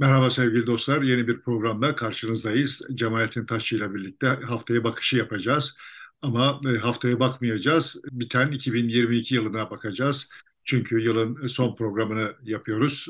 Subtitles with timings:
[0.00, 1.02] Merhaba sevgili dostlar.
[1.02, 2.82] Yeni bir programda karşınızdayız.
[2.94, 5.76] Cemalettin Taşçı ile birlikte haftaya bakışı yapacağız.
[6.22, 8.00] Ama e, haftaya bakmayacağız.
[8.12, 10.28] Biten 2022 yılına bakacağız.
[10.64, 13.08] Çünkü yılın son programını yapıyoruz.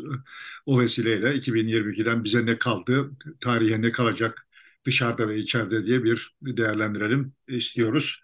[0.66, 3.10] O vesileyle 2022'den bize ne kaldı,
[3.40, 4.46] tarihe ne kalacak
[4.84, 8.20] dışarıda ve içeride diye bir değerlendirelim istiyoruz.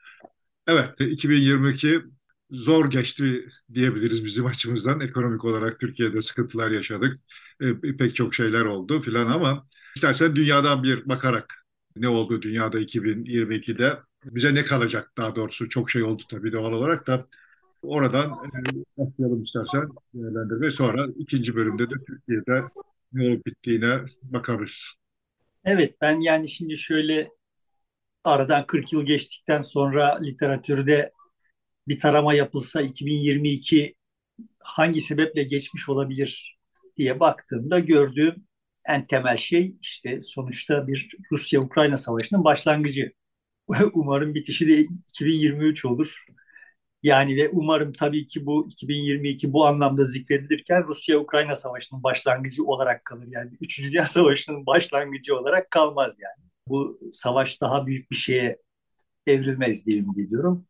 [0.67, 2.03] Evet, 2022
[2.51, 5.01] zor geçti diyebiliriz bizim açımızdan.
[5.01, 7.21] Ekonomik olarak Türkiye'de sıkıntılar yaşadık.
[7.61, 9.67] E, pek çok şeyler oldu filan ama
[9.97, 15.69] istersen dünyadan bir bakarak ne oldu dünyada 2022'de bize ne kalacak daha doğrusu?
[15.69, 17.27] Çok şey oldu tabii doğal olarak da.
[17.83, 18.59] Oradan e,
[18.97, 22.65] başlayalım istersen değerlendirme sonra ikinci bölümde de Türkiye'de
[23.13, 24.73] ne olup bittiğine bakarız.
[25.65, 27.29] Evet ben yani şimdi şöyle
[28.25, 31.13] aradan 40 yıl geçtikten sonra literatürde
[31.89, 33.95] bir tarama yapılsa 2022
[34.59, 36.56] hangi sebeple geçmiş olabilir
[36.97, 38.47] diye baktığımda gördüğüm
[38.89, 43.13] en temel şey işte sonuçta bir Rusya-Ukrayna savaşının başlangıcı.
[43.95, 46.25] Umarım bitişi de 2023 olur.
[47.03, 53.27] Yani ve umarım tabii ki bu 2022 bu anlamda zikredilirken Rusya-Ukrayna savaşının başlangıcı olarak kalır.
[53.31, 53.85] Yani 3.
[53.85, 56.51] Dünya Savaşı'nın başlangıcı olarak kalmaz yani.
[56.69, 58.59] Bu savaş daha büyük bir şeye
[59.27, 60.67] evrilmez diye ümit ediyorum.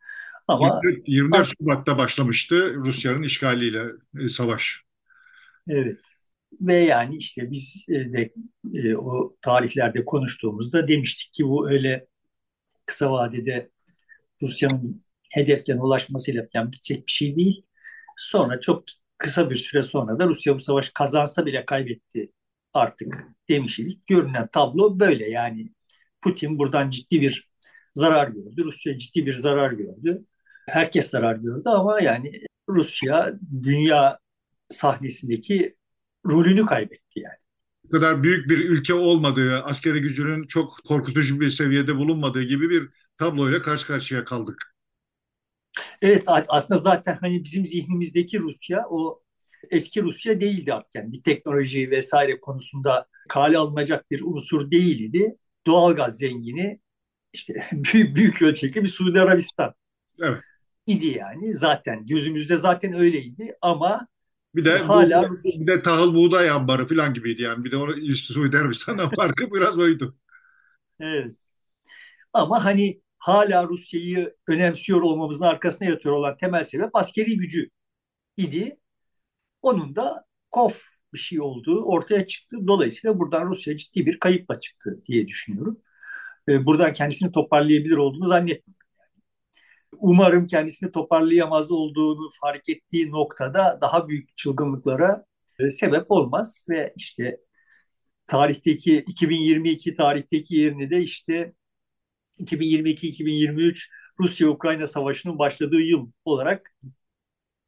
[0.48, 3.84] Ama 24, Şubat'ta başlamıştı Rusya'nın işgaliyle
[4.20, 4.82] e, savaş.
[5.68, 6.00] Evet.
[6.60, 8.32] Ve yani işte biz e, de
[8.74, 12.06] e, o tarihlerde konuştuğumuzda demiştik ki bu öyle
[12.86, 13.70] kısa vadede
[14.42, 17.66] Rusya'nın hedeften ulaşmasıyla falan bitecek bir şey değil.
[18.16, 18.84] Sonra çok
[19.18, 22.32] kısa bir süre sonra da Rusya bu savaş kazansa bile kaybetti
[22.74, 24.06] artık demiştik.
[24.06, 25.72] Görünen tablo böyle yani
[26.22, 27.50] Putin buradan ciddi bir
[27.94, 28.64] zarar gördü.
[28.64, 30.24] Rusya ciddi bir zarar gördü
[30.68, 32.32] herkes zarar gördü ama yani
[32.68, 34.18] Rusya dünya
[34.68, 35.75] sahnesindeki
[36.30, 37.36] rolünü kaybetti yani.
[37.84, 42.88] Bu kadar büyük bir ülke olmadığı, askeri gücünün çok korkutucu bir seviyede bulunmadığı gibi bir
[43.16, 44.74] tabloyla karşı karşıya kaldık.
[46.02, 49.22] Evet aslında zaten hani bizim zihnimizdeki Rusya o
[49.70, 51.12] eski Rusya değildi artık.
[51.12, 55.36] Bir teknoloji vesaire konusunda kale alınacak bir unsur değildi.
[55.66, 56.80] Doğalgaz zengini
[57.32, 59.74] işte büyük, büyük ölçekli bir Suudi Arabistan.
[60.22, 60.40] Evet
[60.86, 64.08] idi yani zaten gözümüzde zaten öyleydi ama
[64.54, 68.14] bir de hala bu, bir de tahıl buğday ambarı falan gibiydi yani bir de onu
[68.16, 70.16] Suudi Arabistan'dan farkı biraz oydu.
[71.00, 71.36] Evet.
[72.32, 77.70] Ama hani hala Rusya'yı önemsiyor olmamızın arkasına yatıyor olan temel sebep askeri gücü
[78.36, 78.78] idi.
[79.62, 80.82] Onun da kof
[81.14, 82.56] bir şey olduğu ortaya çıktı.
[82.66, 85.80] Dolayısıyla buradan Rusya ciddi bir kayıpla çıktı diye düşünüyorum.
[86.48, 88.75] Ee, buradan kendisini toparlayabilir olduğunu zannetmiyorum
[90.00, 95.24] umarım kendisini toparlayamaz olduğunu fark ettiği noktada daha büyük çılgınlıklara
[95.58, 97.40] e, sebep olmaz ve işte
[98.26, 101.52] tarihteki 2022 tarihteki yerini de işte
[102.40, 103.88] 2022-2023
[104.20, 106.76] Rusya-Ukrayna savaşının başladığı yıl olarak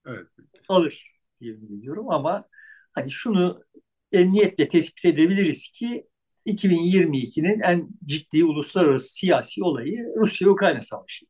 [0.07, 0.27] evet.
[0.69, 2.49] alır diye biliyorum ama
[2.93, 3.65] hani şunu
[4.13, 6.07] emniyetle tespit edebiliriz ki
[6.47, 11.27] 2022'nin en ciddi uluslararası siyasi olayı Rusya-Ukrayna savaşı.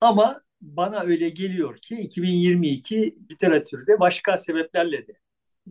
[0.00, 5.12] Ama bana öyle geliyor ki 2022 literatürde başka sebeplerle de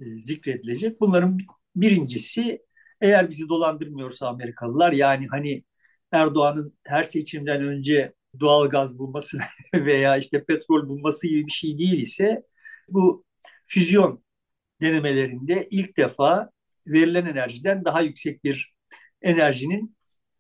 [0.02, 1.02] e, zikredilecek.
[1.02, 1.38] Bunların
[1.76, 2.62] birincisi
[3.02, 5.64] eğer bizi dolandırmıyorsa Amerikalılar yani hani
[6.12, 9.40] Erdoğan'ın her seçimden önce doğal gaz bulması
[9.76, 12.44] veya işte petrol bulması gibi bir şey değil ise
[12.90, 13.26] bu
[13.66, 14.24] füzyon
[14.82, 16.52] denemelerinde ilk defa
[16.88, 18.76] verilen enerjiden daha yüksek bir
[19.22, 19.98] enerjinin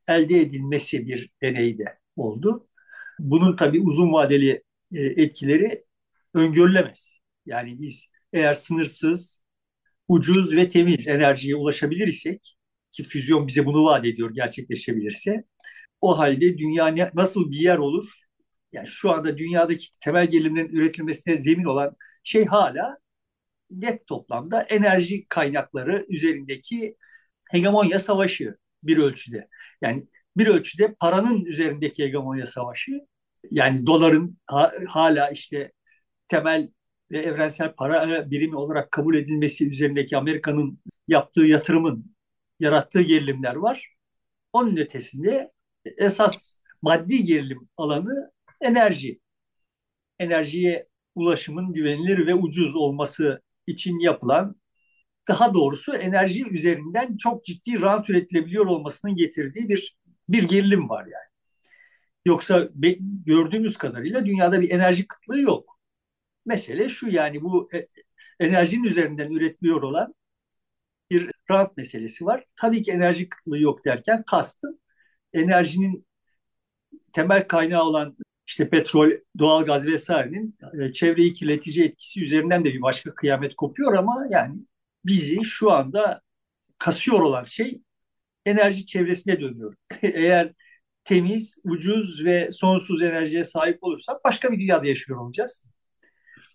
[0.07, 1.85] elde edilmesi bir deneyde
[2.15, 2.68] oldu.
[3.19, 4.63] Bunun tabii uzun vadeli
[4.93, 5.79] e, etkileri
[6.33, 7.19] öngörülemez.
[7.45, 9.41] Yani biz eğer sınırsız,
[10.07, 12.57] ucuz ve temiz enerjiye ulaşabilir isek
[12.91, 15.43] ki füzyon bize bunu vaat ediyor gerçekleşebilirse
[16.01, 18.13] o halde dünya nasıl bir yer olur?
[18.71, 22.97] Yani şu anda dünyadaki temel gelirimlerin üretilmesine zemin olan şey hala
[23.71, 26.95] net toplamda enerji kaynakları üzerindeki
[27.51, 29.47] hegemonya savaşı bir ölçüde.
[29.81, 30.03] Yani
[30.39, 32.91] bir ölçüde paranın üzerindeki hegemonya savaşı
[33.51, 35.71] yani doların ha, hala işte
[36.27, 36.69] temel
[37.11, 42.15] ve evrensel para birimi olarak kabul edilmesi üzerindeki Amerika'nın yaptığı yatırımın
[42.59, 43.95] yarattığı gerilimler var.
[44.53, 45.51] Onun ötesinde
[45.97, 48.31] esas maddi gerilim alanı
[48.61, 49.19] enerji.
[50.19, 54.55] Enerjiye ulaşımın güvenilir ve ucuz olması için yapılan
[55.27, 59.98] daha doğrusu enerji üzerinden çok ciddi rant üretilebiliyor olmasının getirdiği bir
[60.29, 61.29] bir gerilim var yani.
[62.25, 62.69] Yoksa
[63.25, 65.79] gördüğümüz kadarıyla dünyada bir enerji kıtlığı yok.
[66.45, 67.87] Mesele şu yani bu e,
[68.39, 70.15] enerjinin üzerinden üretiliyor olan
[71.11, 72.45] bir rant meselesi var.
[72.55, 74.79] Tabii ki enerji kıtlığı yok derken kastım
[75.33, 76.07] enerjinin
[77.13, 78.17] temel kaynağı olan
[78.47, 84.27] işte petrol, doğalgaz vesairenin e, çevreyi kirletici etkisi üzerinden de bir başka kıyamet kopuyor ama
[84.31, 84.65] yani
[85.05, 86.21] bizi şu anda
[86.77, 87.81] kasıyor olan şey
[88.45, 89.75] enerji çevresine dönüyor.
[90.01, 90.53] Eğer
[91.03, 95.63] temiz, ucuz ve sonsuz enerjiye sahip olursak başka bir dünyada yaşıyor olacağız.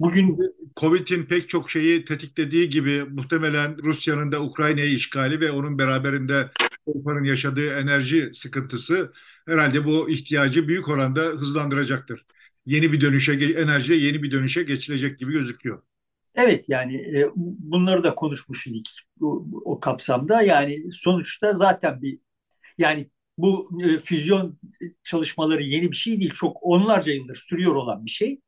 [0.01, 0.39] Bugün
[0.77, 6.51] Covid'in pek çok şeyi tetiklediği gibi muhtemelen Rusya'nın da Ukrayna'yı işgali ve onun beraberinde
[6.87, 9.13] Avrupa'nın yaşadığı enerji sıkıntısı
[9.47, 12.27] herhalde bu ihtiyacı büyük oranda hızlandıracaktır.
[12.67, 15.83] Yeni bir dönüşe, enerjide yeni bir dönüşe geçilecek gibi gözüküyor.
[16.35, 18.91] Evet yani e, bunları da konuşmuş idik
[19.21, 20.43] o, o kapsamda.
[20.43, 22.19] Yani sonuçta zaten bir
[22.79, 24.59] yani bu e, füzyon
[25.05, 26.33] çalışmaları yeni bir şey değil.
[26.35, 28.41] Çok onlarca yıldır sürüyor olan bir şey.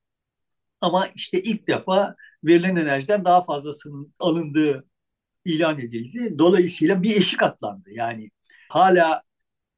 [0.81, 4.87] Ama işte ilk defa verilen enerjiden daha fazlasının alındığı
[5.45, 6.39] ilan edildi.
[6.39, 7.91] Dolayısıyla bir eşik atlandı.
[7.93, 8.31] Yani
[8.71, 9.23] hala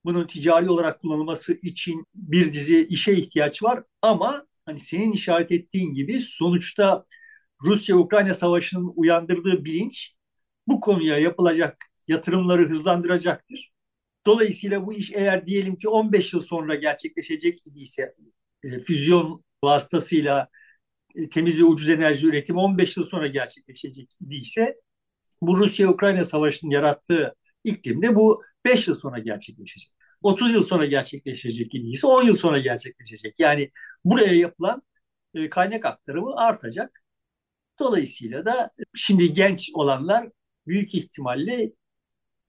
[0.04, 5.92] bunun ticari olarak kullanılması için bir dizi işe ihtiyaç var ama hani senin işaret ettiğin
[5.92, 7.04] gibi sonuçta
[7.64, 10.14] Rusya-Ukrayna savaşının uyandırdığı bilinç
[10.66, 13.72] bu konuya yapılacak yatırımları hızlandıracaktır.
[14.26, 18.14] Dolayısıyla bu iş eğer diyelim ki 15 yıl sonra gerçekleşecek idiyse
[18.62, 20.48] e, füzyon vasıtasıyla
[21.14, 24.76] e, temiz ve ucuz enerji üretimi 15 yıl sonra gerçekleşecek idiyse
[25.42, 27.34] bu Rusya-Ukrayna savaşının yarattığı
[27.64, 29.92] iklimde bu 5 yıl sonra gerçekleşecek.
[30.22, 33.40] 30 yıl sonra gerçekleşecek idiyse 10 yıl sonra gerçekleşecek.
[33.40, 33.70] Yani
[34.04, 34.82] buraya yapılan
[35.34, 37.02] e, kaynak aktarımı artacak.
[37.80, 40.28] Dolayısıyla da şimdi genç olanlar
[40.66, 41.72] büyük ihtimalle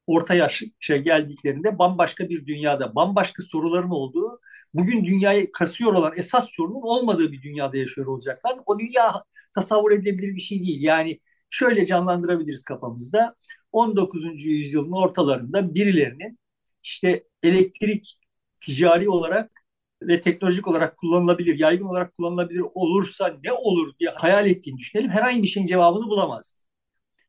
[0.08, 4.40] orta yaşa geldiklerinde bambaşka bir dünyada, bambaşka soruların olduğu,
[4.74, 8.60] bugün dünyayı kasıyor olan esas sorunun olmadığı bir dünyada yaşıyor olacaklar.
[8.66, 9.24] O dünya
[9.56, 10.84] tasavvur edilebilir bir şey değil.
[10.84, 13.36] Yani şöyle canlandırabiliriz kafamızda.
[13.72, 14.46] 19.
[14.46, 16.40] yüzyılın ortalarında birilerinin
[16.84, 18.20] işte elektrik
[18.60, 19.52] ticari olarak
[20.02, 25.10] ve teknolojik olarak kullanılabilir, yaygın olarak kullanılabilir olursa ne olur diye hayal ettiğini düşünelim.
[25.10, 26.64] Herhangi bir şeyin cevabını bulamazdı.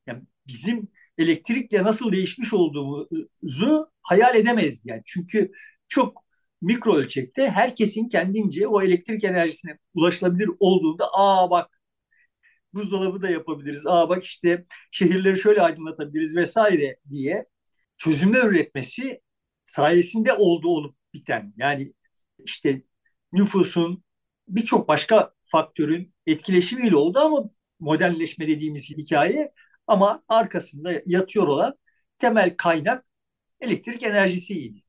[0.07, 0.89] Yani bizim
[1.19, 4.89] elektrikle nasıl değişmiş olduğumuzu hayal edemezdi.
[4.91, 5.53] Yani çünkü
[5.89, 6.25] çok
[6.63, 11.81] mikro ölçekte herkesin kendince o elektrik enerjisine ulaşılabilir olduğunda aa bak
[12.75, 13.87] buzdolabı da yapabiliriz.
[13.87, 17.47] Aa bak işte şehirleri şöyle aydınlatabiliriz vesaire diye
[17.99, 19.21] çözümler üretmesi
[19.65, 21.55] sayesinde oldu olup biten.
[21.57, 21.93] Yani
[22.45, 22.83] işte
[23.33, 24.05] nüfusun
[24.49, 27.51] birçok başka faktörün etkileşimiyle oldu ama
[27.81, 29.53] modernleşme dediğimiz hikaye
[29.87, 31.75] ama arkasında yatıyor olan
[32.19, 33.05] temel kaynak
[33.61, 34.81] elektrik enerjisiydi.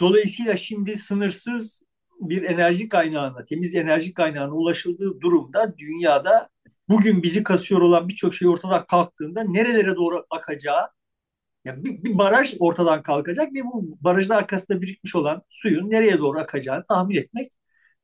[0.00, 1.82] Dolayısıyla şimdi sınırsız
[2.20, 6.48] bir enerji kaynağına, temiz enerji kaynağına ulaşıldığı durumda dünyada
[6.88, 10.88] bugün bizi kasıyor olan birçok şey ortadan kalktığında nerelere doğru akacağı
[11.64, 16.38] yani bir, bir baraj ortadan kalkacak ve bu barajın arkasında birikmiş olan suyun nereye doğru
[16.38, 17.52] akacağını tahmin etmek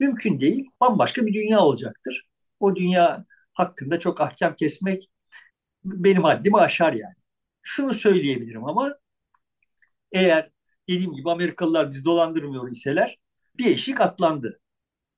[0.00, 0.66] mümkün değil.
[0.80, 2.28] Bambaşka bir dünya olacaktır.
[2.60, 3.24] O dünya
[3.54, 5.10] hakkında çok ahkam kesmek
[5.84, 7.14] benim haddimi aşar yani.
[7.62, 8.96] Şunu söyleyebilirim ama
[10.12, 10.50] eğer
[10.88, 13.18] dediğim gibi Amerikalılar bizi dolandırmıyor iseler
[13.58, 14.60] bir eşik atlandı.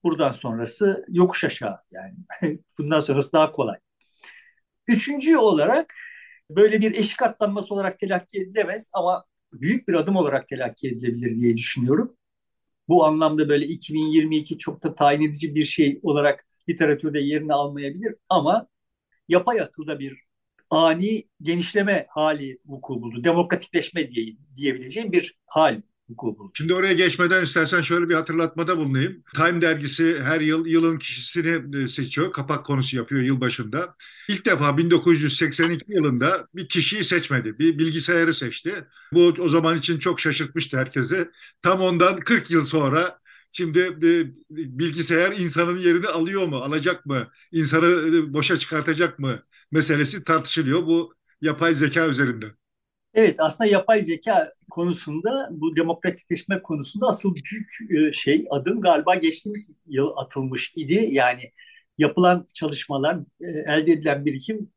[0.05, 2.17] Buradan sonrası yokuş aşağı yani.
[2.79, 3.79] Bundan sonrası daha kolay.
[4.89, 5.95] Üçüncü olarak
[6.51, 11.57] böyle bir eşik atlanması olarak telakki edilemez ama büyük bir adım olarak telakki edilebilir diye
[11.57, 12.17] düşünüyorum.
[12.89, 18.69] Bu anlamda böyle 2022 çok da tayin edici bir şey olarak literatürde yerini almayabilir ama
[19.29, 20.23] yapay akılda bir
[20.71, 23.25] ani genişleme hali vuku buldu.
[23.25, 25.83] Demokratikleşme diye, diyebileceğim bir hal
[26.55, 29.23] Şimdi oraya geçmeden istersen şöyle bir hatırlatmada bulunayım.
[29.35, 32.33] Time dergisi her yıl yılın kişisini e, seçiyor.
[32.33, 33.95] Kapak konusu yapıyor yıl başında.
[34.29, 37.59] İlk defa 1982 yılında bir kişiyi seçmedi.
[37.59, 38.85] Bir bilgisayarı seçti.
[39.13, 41.31] Bu o zaman için çok şaşırtmıştı herkesi.
[41.63, 43.19] Tam ondan 40 yıl sonra
[43.53, 44.11] Şimdi e,
[44.79, 51.15] bilgisayar insanın yerini alıyor mu, alacak mı, insanı e, boşa çıkartacak mı meselesi tartışılıyor bu
[51.41, 52.47] yapay zeka üzerinde.
[53.19, 59.77] Evet aslında yapay zeka konusunda bu demokratikleşme konusunda asıl büyük e, şey adım galiba geçtiğimiz
[59.87, 61.09] yıl atılmış idi.
[61.11, 61.53] Yani
[61.99, 64.71] yapılan çalışmalar, e, elde edilen birikim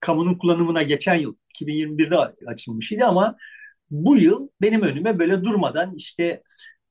[0.00, 2.16] kamunun kullanımına geçen yıl 2021'de
[2.46, 3.36] açılmış idi ama
[3.90, 6.42] bu yıl benim önüme böyle durmadan işte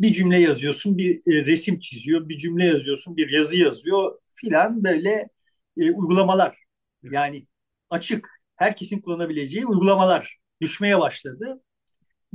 [0.01, 5.29] bir cümle yazıyorsun, bir e, resim çiziyor, bir cümle yazıyorsun, bir yazı yazıyor filan böyle
[5.77, 6.57] uygulamalar.
[7.03, 7.47] Yani
[7.89, 11.63] açık, herkesin kullanabileceği uygulamalar düşmeye başladı.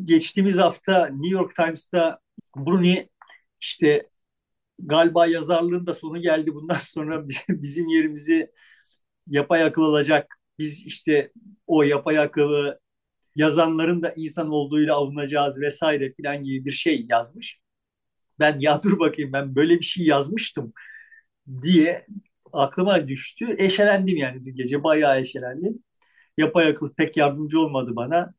[0.04, 2.20] Geçtiğimiz hafta New York Times'ta
[2.56, 3.10] Bruni
[3.60, 4.10] işte
[4.78, 6.54] galiba yazarlığın da sonu geldi.
[6.54, 8.52] Bundan sonra bizim yerimizi
[9.26, 10.36] yapay akıl alacak.
[10.58, 11.32] Biz işte
[11.66, 12.80] o yapay akıllı
[13.36, 17.60] yazanların da insan olduğuyla avunacağız vesaire filan gibi bir şey yazmış.
[18.38, 20.72] Ben ya dur bakayım ben böyle bir şey yazmıştım
[21.62, 22.06] diye
[22.52, 23.46] aklıma düştü.
[23.58, 25.84] Eşelendim yani bir gece bayağı eşelendim.
[26.38, 28.34] Yapay akıl pek yardımcı olmadı bana.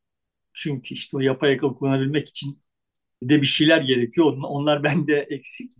[0.53, 2.63] Çünkü işte o yapay akıl kullanabilmek için
[3.23, 4.37] de bir şeyler gerekiyor.
[4.43, 5.73] Onlar bende eksik.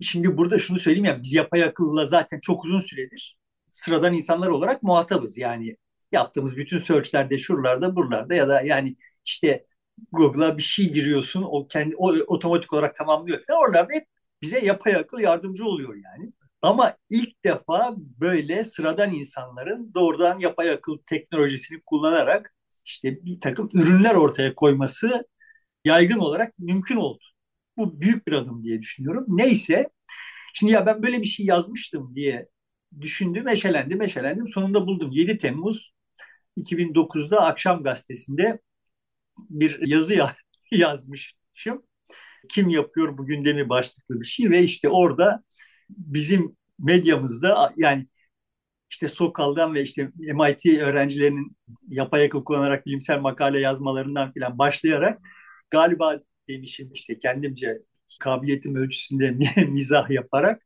[0.00, 3.38] Şimdi burada şunu söyleyeyim ya biz yapay akılla zaten çok uzun süredir
[3.72, 5.38] sıradan insanlar olarak muhatabız.
[5.38, 5.76] Yani
[6.12, 9.66] yaptığımız bütün searchlerde şuralarda buralarda ya da yani işte
[10.12, 13.60] Google'a bir şey giriyorsun o kendi o otomatik olarak tamamlıyor falan.
[13.60, 14.06] Oralarda hep
[14.42, 16.32] bize yapay akıl yardımcı oluyor yani.
[16.62, 22.54] Ama ilk defa böyle sıradan insanların doğrudan yapay akıl teknolojisini kullanarak
[22.84, 25.26] işte bir takım ürünler ortaya koyması
[25.84, 27.24] yaygın olarak mümkün oldu.
[27.76, 29.24] Bu büyük bir adım diye düşünüyorum.
[29.28, 29.88] Neyse,
[30.54, 32.48] şimdi ya ben böyle bir şey yazmıştım diye
[33.00, 34.48] düşündüm, eşelendim, eşelendim.
[34.48, 35.10] Sonunda buldum.
[35.12, 35.94] 7 Temmuz
[36.56, 38.60] 2009'da Akşam Gazetesi'nde
[39.50, 40.36] bir yazı ya
[40.72, 41.82] yazmışım.
[42.48, 45.44] Kim yapıyor bu gündemi başlıklı bir şey ve işte orada
[45.90, 48.06] bizim medyamızda yani
[48.90, 51.56] işte Sokal'dan ve işte MIT öğrencilerinin
[51.88, 55.20] yapay akıl kullanarak bilimsel makale yazmalarından filan başlayarak
[55.70, 57.82] galiba demişim işte kendimce
[58.20, 59.30] kabiliyetim ölçüsünde
[59.68, 60.62] mizah yaparak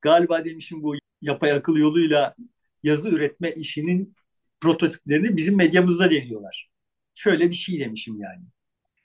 [0.00, 2.34] galiba demişim bu yapay akıl yoluyla
[2.82, 4.14] yazı üretme işinin
[4.60, 6.70] prototiplerini bizim medyamızda deniyorlar.
[7.14, 8.44] Şöyle bir şey demişim yani.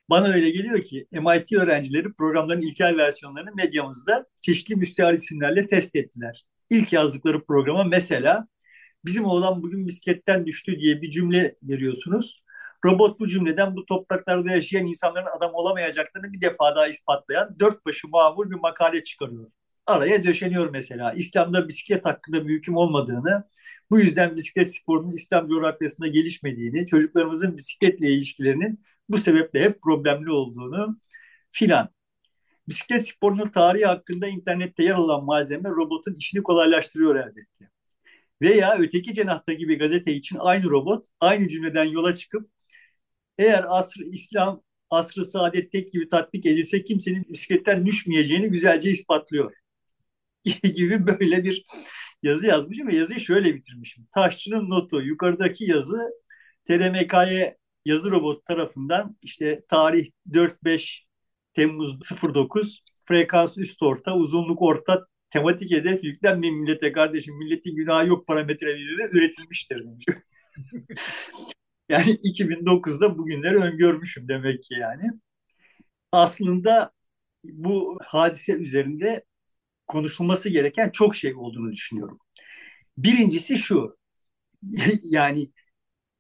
[0.09, 6.45] Bana öyle geliyor ki MIT öğrencileri programların ilkel versiyonlarını medyamızda çeşitli müstehar isimlerle test ettiler.
[6.69, 8.47] İlk yazdıkları programa mesela
[9.05, 12.43] bizim oğlan bugün bisikletten düştü diye bir cümle veriyorsunuz.
[12.85, 18.07] Robot bu cümleden bu topraklarda yaşayan insanların adam olamayacaklarını bir defa daha ispatlayan dört başı
[18.07, 19.49] mamur bir makale çıkarıyor.
[19.85, 21.13] Araya döşeniyor mesela.
[21.13, 23.43] İslam'da bisiklet hakkında bir hüküm olmadığını,
[23.91, 30.99] bu yüzden bisiklet sporunun İslam coğrafyasında gelişmediğini, çocuklarımızın bisikletle ilişkilerinin bu sebeple hep problemli olduğunu
[31.51, 31.89] filan.
[32.69, 37.69] Bisiklet sporunun tarihi hakkında internette yer alan malzeme robotun işini kolaylaştırıyor elbette.
[38.41, 42.49] Veya öteki cenahtaki bir gazete için aynı robot aynı cümleden yola çıkıp
[43.37, 49.53] eğer asr İslam asrı saadet tek gibi tatbik edilse kimsenin bisikletten düşmeyeceğini güzelce ispatlıyor.
[50.63, 51.65] gibi böyle bir
[52.23, 54.07] yazı yazmışım ve yazıyı şöyle bitirmişim.
[54.15, 56.09] Taşçının notu yukarıdaki yazı
[56.67, 61.05] TRMK'ye yazı robot tarafından işte tarih 4-5
[61.53, 61.99] Temmuz
[62.33, 69.03] 09 frekans üst orta uzunluk orta tematik hedef yüklenme millete kardeşim milletin günahı yok parametreleriyle
[69.11, 70.05] üretilmiştir demiş.
[71.89, 75.11] yani 2009'da bugünleri öngörmüşüm demek ki yani.
[76.11, 76.91] Aslında
[77.43, 79.25] bu hadise üzerinde
[79.87, 82.19] konuşulması gereken çok şey olduğunu düşünüyorum.
[82.97, 83.97] Birincisi şu,
[85.03, 85.51] yani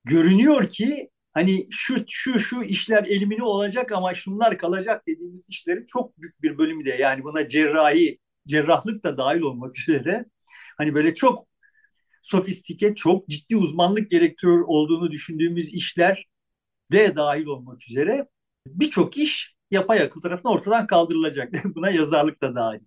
[0.03, 6.21] görünüyor ki hani şu şu şu işler elimine olacak ama şunlar kalacak dediğimiz işlerin çok
[6.21, 10.25] büyük bir bölümü de yani buna cerrahi, cerrahlık da dahil olmak üzere
[10.77, 11.47] hani böyle çok
[12.23, 16.27] sofistike, çok ciddi uzmanlık gerektiriyor olduğunu düşündüğümüz işler
[16.91, 18.27] de dahil olmak üzere
[18.67, 21.53] birçok iş yapay akıl tarafından ortadan kaldırılacak.
[21.75, 22.81] Buna yazarlık da dahil.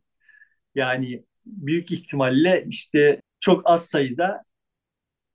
[0.74, 4.44] Yani büyük ihtimalle işte çok az sayıda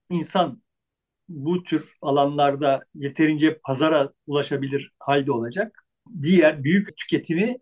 [0.09, 0.62] insan
[1.29, 5.85] bu tür alanlarda yeterince pazara ulaşabilir halde olacak.
[6.23, 7.57] Diğer büyük tüketimi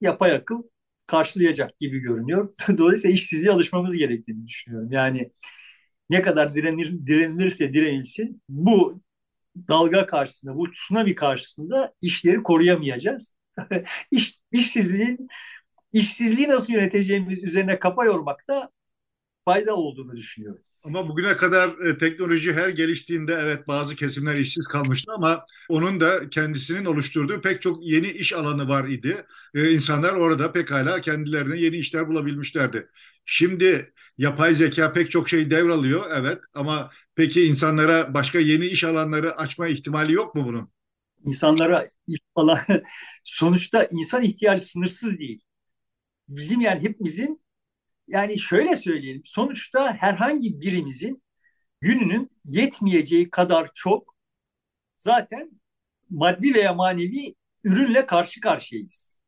[0.00, 0.62] yapay akıl
[1.06, 2.54] karşılayacak gibi görünüyor.
[2.78, 4.92] Dolayısıyla işsizliğe alışmamız gerektiğini düşünüyorum.
[4.92, 5.32] Yani
[6.10, 9.02] ne kadar direnir, direnilirse direnilsin bu
[9.68, 13.34] dalga karşısında, bu tsunami karşısında işleri koruyamayacağız.
[14.10, 15.28] İş, işsizliğin
[15.92, 18.70] işsizliği nasıl yöneteceğimiz üzerine kafa yormakta
[19.44, 20.64] fayda olduğunu düşünüyorum.
[20.84, 26.28] Ama bugüne kadar e, teknoloji her geliştiğinde evet bazı kesimler işsiz kalmıştı ama onun da
[26.30, 29.26] kendisinin oluşturduğu pek çok yeni iş alanı var idi.
[29.54, 32.88] E, insanlar orada pekala kendilerine yeni işler bulabilmişlerdi.
[33.24, 39.36] Şimdi yapay zeka pek çok şey devralıyor evet ama peki insanlara başka yeni iş alanları
[39.36, 40.70] açma ihtimali yok mu bunun?
[41.24, 42.58] İnsanlara iş alan
[43.24, 45.40] sonuçta insan ihtiyacı sınırsız değil
[46.28, 47.40] bizim yani hepimizin
[48.08, 51.22] yani şöyle söyleyelim sonuçta herhangi birimizin
[51.80, 54.14] gününün yetmeyeceği kadar çok
[54.96, 55.50] zaten
[56.10, 57.34] maddi veya manevi
[57.64, 59.20] ürünle karşı karşıyayız.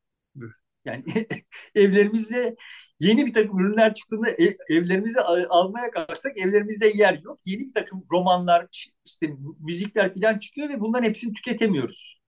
[0.85, 1.05] Yani
[1.75, 2.57] evlerimizde
[3.01, 5.21] yeni bir takım ürünler çıktığında ev, evlerimizi
[5.51, 7.39] almaya kalksak evlerimizde yer yok.
[7.45, 8.67] Yeni bir takım romanlar,
[9.07, 9.27] işte
[9.61, 12.21] müzikler falan çıkıyor ve bunların hepsini tüketemiyoruz.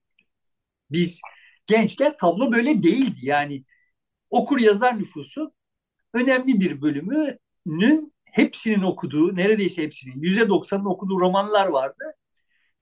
[0.90, 1.20] Biz
[1.66, 3.18] gençken tablo böyle değildi.
[3.22, 3.64] Yani
[4.30, 5.54] okur yazar nüfusu
[6.14, 12.04] önemli bir bölümünün hepsinin okuduğu, neredeyse hepsinin, yüzde doksanın okuduğu romanlar vardı.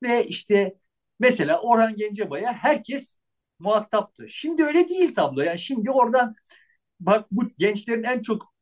[0.03, 0.81] Ve işte
[1.21, 3.19] Mesela Orhan Gencebay'a herkes
[3.59, 4.29] muhataptı.
[4.29, 5.41] Şimdi öyle değil tablo.
[5.41, 6.35] Yani şimdi oradan
[7.01, 8.55] bak bu gençlerin en çok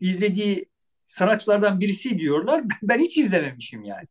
[0.00, 0.66] izlediği
[1.06, 2.64] sanatçılardan birisi diyorlar.
[2.82, 4.06] Ben hiç izlememişim yani.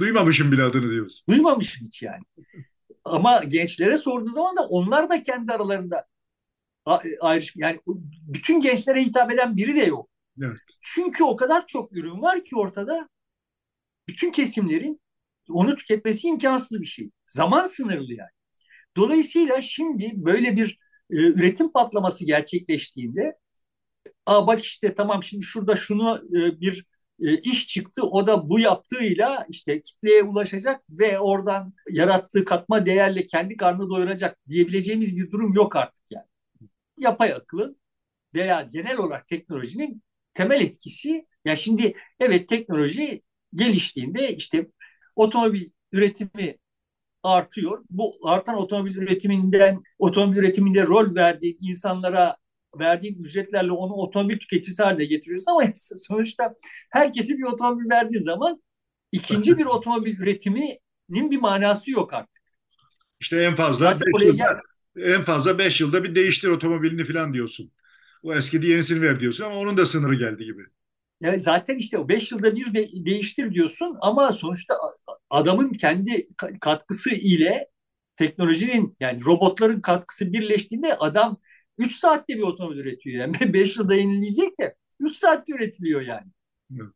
[0.00, 1.24] Duymamışım bile adını diyorsun.
[1.28, 2.22] Duymamışım hiç yani.
[3.04, 6.06] Ama gençlere sorduğu zaman da onlar da kendi aralarında
[7.20, 7.80] ayrış yani
[8.28, 10.08] bütün gençlere hitap eden biri de yok.
[10.42, 10.58] Evet.
[10.80, 13.08] Çünkü o kadar çok ürün var ki ortada
[14.08, 15.00] bütün kesimlerin
[15.48, 17.10] onu tüketmesi imkansız bir şey.
[17.24, 18.30] Zaman sınırlı yani.
[18.96, 20.78] Dolayısıyla şimdi böyle bir
[21.10, 23.38] e, üretim patlaması gerçekleştiğinde
[24.26, 26.86] Aa bak işte tamam şimdi şurada şunu e, bir
[27.20, 28.02] e, iş çıktı.
[28.02, 34.38] O da bu yaptığıyla işte kitleye ulaşacak ve oradan yarattığı katma değerle kendi karnını doyuracak
[34.48, 36.26] diyebileceğimiz bir durum yok artık yani.
[36.98, 37.80] Yapay akılın
[38.34, 40.02] veya genel olarak teknolojinin
[40.34, 43.22] temel etkisi ya şimdi evet teknoloji
[43.54, 44.66] geliştiğinde işte
[45.16, 46.58] otomobil üretimi
[47.22, 47.84] artıyor.
[47.90, 52.36] Bu artan otomobil üretiminden otomobil üretiminde rol verdiği insanlara
[52.80, 55.62] verdiğin ücretlerle onu otomobil tüketicisi haline getiriyorsun ama
[55.98, 56.54] sonuçta
[56.92, 58.62] herkesi bir otomobil verdiği zaman
[59.12, 62.44] ikinci bir otomobil üretiminin bir manası yok artık.
[63.20, 64.60] İşte en fazla beş yılda,
[64.96, 67.72] en fazla 5 yılda bir değiştir otomobilini falan diyorsun.
[68.22, 70.62] O eskidi yenisini ver diyorsun ama onun da sınırı geldi gibi.
[71.20, 74.74] Ya zaten işte o 5 yılda bir de değiştir diyorsun ama sonuçta
[75.30, 76.26] adamın kendi
[76.60, 77.68] katkısı ile
[78.16, 81.40] teknolojinin yani robotların katkısı birleştiğinde adam
[81.78, 83.20] 3 saatte bir otomobil üretiyor.
[83.20, 86.26] Yani 5 yılda yenileyecek de 3 saatte üretiliyor yani.
[86.80, 86.92] Evet.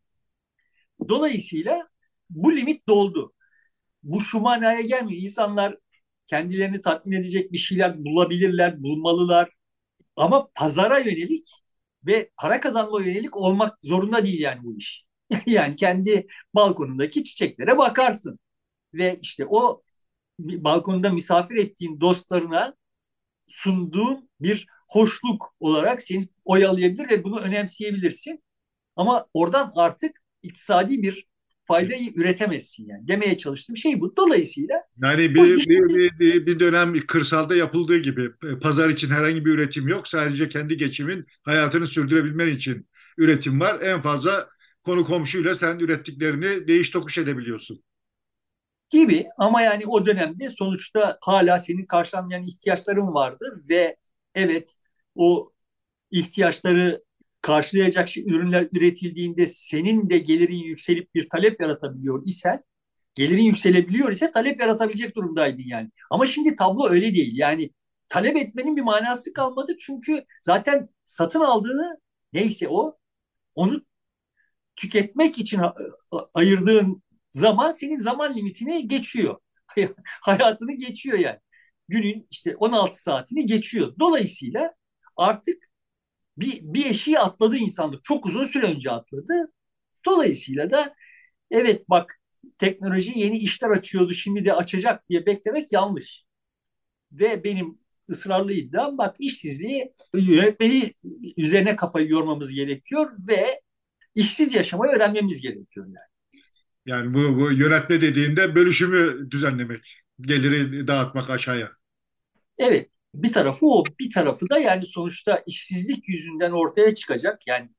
[1.08, 1.88] Dolayısıyla
[2.30, 3.32] bu limit doldu.
[4.02, 5.22] Bu manaya gelmiyor.
[5.22, 5.78] İnsanlar
[6.28, 9.50] kendilerini tatmin edecek bir şeyler bulabilirler, bulmalılar.
[10.16, 11.46] Ama pazara yönelik
[12.06, 15.04] ve para kazanma yönelik olmak zorunda değil yani bu iş.
[15.46, 18.38] yani kendi balkonundaki çiçeklere bakarsın.
[18.94, 19.82] Ve işte o
[20.38, 22.74] balkonda misafir ettiğin dostlarına
[23.46, 28.44] sunduğun bir hoşluk olarak seni oyalayabilir ve bunu önemseyebilirsin.
[28.96, 31.28] Ama oradan artık iktisadi bir
[31.68, 33.08] faydayı üretemezsin yani.
[33.08, 34.16] Demeye çalıştığım şey bu.
[34.16, 38.30] Dolayısıyla yani bir, bir, bir, bir dönem kırsalda yapıldığı gibi
[38.62, 40.08] pazar için herhangi bir üretim yok.
[40.08, 43.80] Sadece kendi geçimin hayatını sürdürebilmen için üretim var.
[43.80, 44.48] En fazla
[44.84, 47.82] konu komşuyla sen ürettiklerini değiş tokuş edebiliyorsun
[48.90, 53.96] gibi ama yani o dönemde sonuçta hala senin karşılanmayan ihtiyaçların vardı ve
[54.34, 54.74] evet
[55.14, 55.52] o
[56.10, 57.04] ihtiyaçları
[57.42, 62.64] karşılayacak şey, ürünler üretildiğinde senin de gelirin yükselip bir talep yaratabiliyor isen
[63.14, 65.90] gelirin yükselebiliyor ise talep yaratabilecek durumdaydın yani.
[66.10, 67.32] Ama şimdi tablo öyle değil.
[67.38, 67.70] Yani
[68.08, 72.00] talep etmenin bir manası kalmadı çünkü zaten satın aldığını
[72.32, 72.98] neyse o
[73.54, 73.82] onu
[74.76, 75.60] tüketmek için
[76.34, 79.36] ayırdığın zaman senin zaman limitini geçiyor.
[80.22, 81.38] Hayatını geçiyor yani.
[81.88, 83.94] Günün işte 16 saatini geçiyor.
[83.98, 84.74] Dolayısıyla
[85.16, 85.67] artık
[86.40, 88.04] bir, bir eşiği atladı insanlık.
[88.04, 89.52] Çok uzun süre önce atladı.
[90.06, 90.94] Dolayısıyla da
[91.50, 92.20] evet bak
[92.58, 96.24] teknoloji yeni işler açıyordu şimdi de açacak diye beklemek yanlış.
[97.12, 97.78] Ve benim
[98.10, 100.92] ısrarlı iddiam bak işsizliği yönetmeni
[101.36, 103.60] üzerine kafayı yormamız gerekiyor ve
[104.14, 106.08] işsiz yaşamayı öğrenmemiz gerekiyor yani.
[106.86, 111.72] Yani bu, bu yönetme dediğinde bölüşümü düzenlemek, geliri dağıtmak aşağıya.
[112.58, 112.90] Evet,
[113.22, 117.46] bir tarafı o, bir tarafı da yani sonuçta işsizlik yüzünden ortaya çıkacak.
[117.46, 117.70] Yani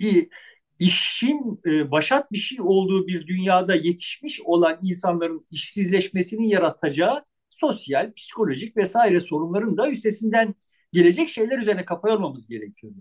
[0.00, 0.28] bir
[0.78, 8.76] işin e, başat bir şey olduğu bir dünyada yetişmiş olan insanların işsizleşmesinin yaratacağı sosyal, psikolojik
[8.76, 10.54] vesaire sorunların da üstesinden
[10.92, 12.92] gelecek şeyler üzerine kafa yormamız gerekiyor.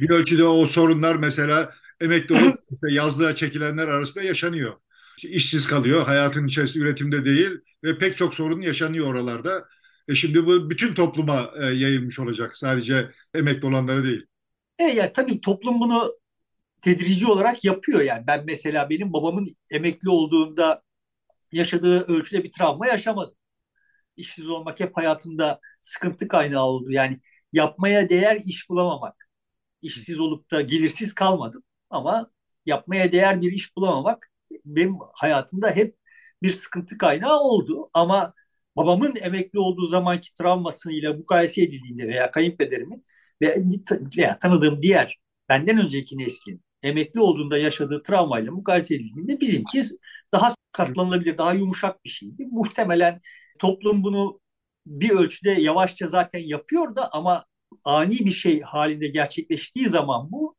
[0.00, 4.74] Bir ölçüde o sorunlar mesela emekli olup işte yazlığa çekilenler arasında yaşanıyor.
[5.22, 7.50] İşsiz kalıyor, hayatın içerisinde üretimde değil
[7.84, 9.64] ve pek çok sorun yaşanıyor oralarda.
[10.08, 12.56] E şimdi bu bütün topluma e, yayılmış olacak.
[12.56, 14.26] Sadece emekli olanları değil.
[14.78, 16.12] Evet yani tabii toplum bunu
[16.82, 18.26] tedrici olarak yapıyor yani.
[18.26, 20.82] Ben mesela benim babamın emekli olduğunda
[21.52, 23.34] yaşadığı ölçüde bir travma yaşamadım.
[24.16, 26.92] İşsiz olmak hep hayatımda sıkıntı kaynağı oldu.
[26.92, 27.20] Yani
[27.52, 29.30] yapmaya değer iş bulamamak.
[29.82, 31.64] İşsiz olup da gelirsiz kalmadım.
[31.90, 32.30] Ama
[32.66, 34.30] yapmaya değer bir iş bulamamak
[34.64, 35.96] benim hayatımda hep
[36.42, 37.90] bir sıkıntı kaynağı oldu.
[37.94, 38.34] Ama
[38.76, 43.04] babamın emekli olduğu zamanki travmasıyla mukayese edildiğinde veya kayınpederimin
[44.18, 49.82] veya tanıdığım diğer benden önceki neslin emekli olduğunda yaşadığı travmayla mukayese edildiğinde bizimki
[50.32, 52.46] daha katlanılabilir, daha yumuşak bir şeydi.
[52.50, 53.20] Muhtemelen
[53.58, 54.40] toplum bunu
[54.86, 57.44] bir ölçüde yavaşça zaten yapıyor da ama
[57.84, 60.56] ani bir şey halinde gerçekleştiği zaman bu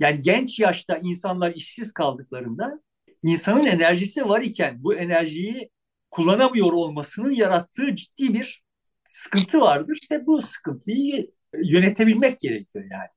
[0.00, 2.80] yani genç yaşta insanlar işsiz kaldıklarında
[3.22, 5.70] insanın enerjisi var iken bu enerjiyi
[6.16, 8.64] kullanamıyor olmasının yarattığı ciddi bir
[9.04, 11.30] sıkıntı vardır ve bu sıkıntıyı
[11.64, 13.08] yönetebilmek gerekiyor yani.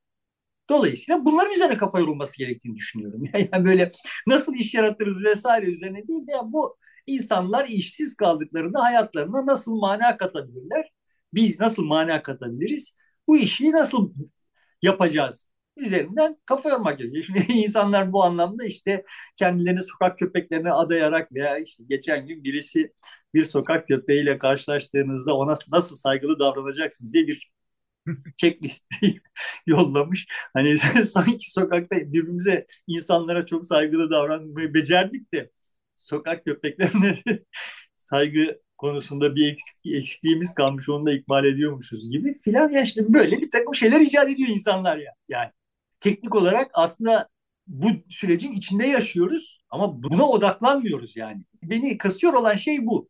[0.70, 3.22] Dolayısıyla bunların üzerine kafa yorulması gerektiğini düşünüyorum.
[3.52, 3.92] Yani böyle
[4.26, 10.92] nasıl iş yaratırız vesaire üzerine değil de bu insanlar işsiz kaldıklarında hayatlarına nasıl mana katabilirler?
[11.34, 12.96] Biz nasıl mana katabiliriz?
[13.28, 14.12] Bu işi nasıl
[14.82, 15.49] yapacağız?
[15.76, 17.24] Üzerinden kafa yormak gerekiyor.
[17.24, 19.04] Şimdi insanlar bu anlamda işte
[19.36, 22.92] kendilerini sokak köpeklerine adayarak veya işte geçen gün birisi
[23.34, 27.50] bir sokak köpeğiyle karşılaştığınızda ona nasıl saygılı davranacaksınız diye bir
[28.36, 28.86] checklist
[29.66, 30.26] yollamış.
[30.54, 35.50] Hani sanki sokakta birbirimize insanlara çok saygılı davranmayı becerdik de
[35.96, 37.18] sokak köpeklerine
[37.96, 43.50] saygı konusunda bir eksikliğimiz kalmış onu da ikmal ediyormuşuz gibi filan ya işte böyle bir
[43.50, 45.50] takım şeyler icat ediyor insanlar ya yani
[46.00, 47.28] teknik olarak aslında
[47.66, 51.42] bu sürecin içinde yaşıyoruz ama buna odaklanmıyoruz yani.
[51.62, 53.08] Beni kasıyor olan şey bu.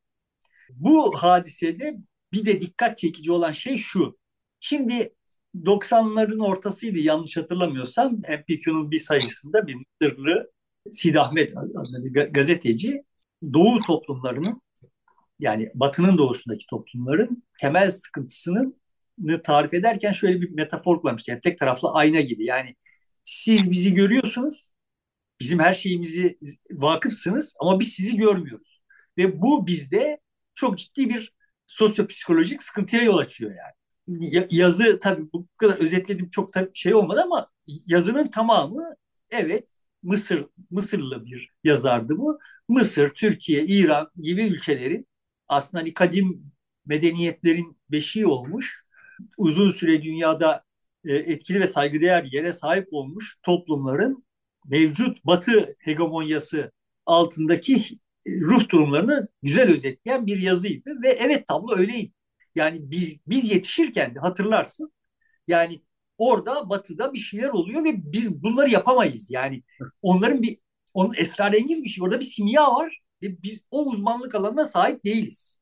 [0.71, 1.97] Bu hadisede
[2.33, 4.19] bir de dikkat çekici olan şey şu.
[4.61, 5.15] Şimdi
[5.55, 10.51] 90'ların ortasıydı yanlış hatırlamıyorsam MPQ'nun bir sayısında bir Mısırlı
[10.93, 13.05] Sid Ahmet adlı bir gazeteci
[13.53, 14.63] Doğu toplumlarının
[15.39, 18.81] yani Batı'nın doğusundaki toplumların temel sıkıntısının
[19.45, 21.29] tarif ederken şöyle bir metafor kullanmış.
[21.29, 22.45] Yani tek taraflı ayna gibi.
[22.45, 22.77] Yani
[23.23, 24.73] siz bizi görüyorsunuz,
[25.41, 26.39] bizim her şeyimizi
[26.73, 28.83] vakıfsınız ama biz sizi görmüyoruz.
[29.19, 30.21] Ve bu bizde
[30.55, 31.33] çok ciddi bir
[31.67, 33.75] sosyopsikolojik sıkıntıya yol açıyor yani.
[34.51, 37.47] Yazı tabii bu kadar özetledim çok tabii şey olmadı ama
[37.87, 38.95] yazının tamamı
[39.31, 42.39] evet Mısır Mısırlı bir yazardı bu.
[42.69, 45.07] Mısır, Türkiye, İran gibi ülkelerin
[45.49, 46.53] aslında hani kadim
[46.87, 48.85] medeniyetlerin beşiği olmuş.
[49.39, 50.65] Uzun süre dünyada
[51.05, 54.25] e, etkili ve saygıdeğer yere sahip olmuş toplumların
[54.67, 56.73] mevcut Batı hegemonyası
[57.07, 57.75] altındaki
[58.27, 62.13] e, ruh durumlarını güzel özetleyen bir yazıydı ve evet tablo öyleydi.
[62.55, 64.93] Yani biz biz yetişirken de hatırlarsın
[65.49, 65.83] yani
[66.19, 69.31] orada batıda bir şeyler oluyor ve biz bunları yapamayız.
[69.31, 69.63] Yani
[70.03, 70.59] onların bir
[70.95, 72.05] onun esrarengiz bir şey.
[72.05, 75.60] Orada bir simya var ve biz o uzmanlık alanına sahip değiliz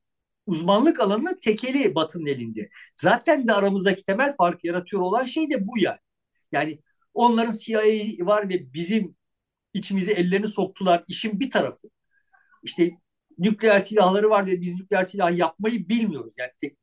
[0.49, 2.69] uzmanlık alanının tekeli Batı'nın elinde.
[2.95, 5.99] Zaten de aramızdaki temel fark yaratıyor olan şey de bu yani.
[6.51, 6.79] Yani
[7.13, 9.15] onların CIA var ve bizim
[9.73, 11.03] içimize ellerini soktular.
[11.07, 11.87] İşin bir tarafı.
[12.63, 12.91] İşte
[13.37, 16.33] nükleer silahları var ve biz nükleer silah yapmayı bilmiyoruz.
[16.37, 16.77] Yani tek,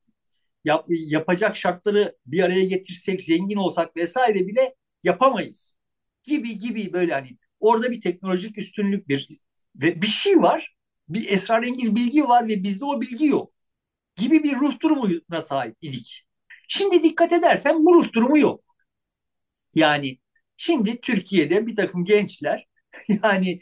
[0.65, 5.77] yap, yapacak şartları bir araya getirsek, zengin olsak vesaire bile yapamayız.
[6.23, 9.29] Gibi gibi böyle hani orada bir teknolojik üstünlük bir
[9.75, 10.77] ve bir şey var.
[11.09, 13.56] Bir esrarengiz bilgi var ve bizde o bilgi yok
[14.17, 16.27] gibi bir ruh durumuna sahip idik.
[16.69, 18.65] Şimdi dikkat edersen bu ruh durumu yok.
[19.75, 20.19] Yani
[20.57, 22.67] şimdi Türkiye'de bir takım gençler
[23.23, 23.61] yani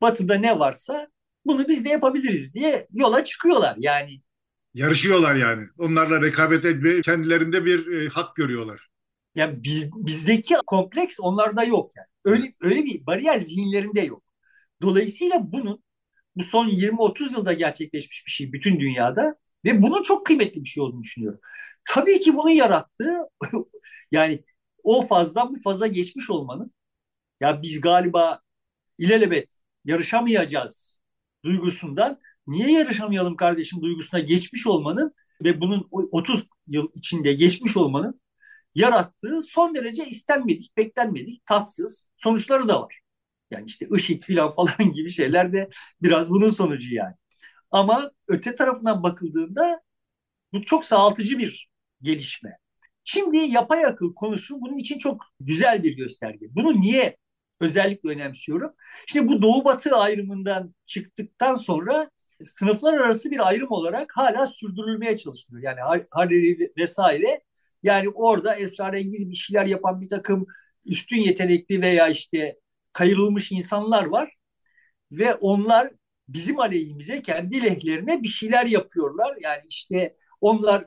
[0.00, 1.08] batıda ne varsa
[1.44, 3.76] bunu biz de yapabiliriz diye yola çıkıyorlar.
[3.78, 4.22] Yani
[4.74, 5.68] yarışıyorlar yani.
[5.78, 8.88] Onlarla rekabet etme kendilerinde bir e, hak görüyorlar.
[9.34, 12.06] Yani biz, bizdeki kompleks onlarda yok yani.
[12.24, 14.22] Öyle öyle bir bariyer zihinlerinde yok.
[14.82, 15.82] Dolayısıyla bunun
[16.36, 20.82] bu son 20-30 yılda gerçekleşmiş bir şey bütün dünyada ve bunun çok kıymetli bir şey
[20.82, 21.40] olduğunu düşünüyorum.
[21.84, 23.18] Tabii ki bunu yarattığı
[24.12, 24.44] yani
[24.82, 26.72] o fazdan bu faza geçmiş olmanın
[27.40, 28.40] ya biz galiba
[28.98, 31.00] ilelebet yarışamayacağız
[31.44, 38.20] duygusundan niye yarışamayalım kardeşim duygusuna geçmiş olmanın ve bunun 30 yıl içinde geçmiş olmanın
[38.74, 43.00] yarattığı son derece istenmedik, beklenmedik, tatsız sonuçları da var.
[43.50, 45.70] Yani işte IŞİD filan falan gibi şeyler de
[46.02, 47.14] biraz bunun sonucu yani.
[47.72, 49.82] Ama öte tarafından bakıldığında
[50.52, 51.70] bu çok sağaltıcı bir
[52.02, 52.58] gelişme.
[53.04, 56.46] Şimdi yapay akıl konusu bunun için çok güzel bir gösterge.
[56.50, 57.16] Bunu niye
[57.60, 58.72] özellikle önemsiyorum?
[59.06, 62.10] Şimdi bu doğu batı ayrımından çıktıktan sonra
[62.44, 65.62] sınıflar arası bir ayrım olarak hala sürdürülmeye çalışılıyor.
[65.62, 67.42] Yani Harari vesaire
[67.82, 70.46] yani orada esrarengiz bir şeyler yapan bir takım
[70.84, 72.58] üstün yetenekli veya işte
[72.92, 74.36] kayırılmış insanlar var
[75.12, 75.90] ve onlar
[76.28, 79.36] bizim aleyhimize kendi lehlerine bir şeyler yapıyorlar.
[79.42, 80.86] Yani işte onlar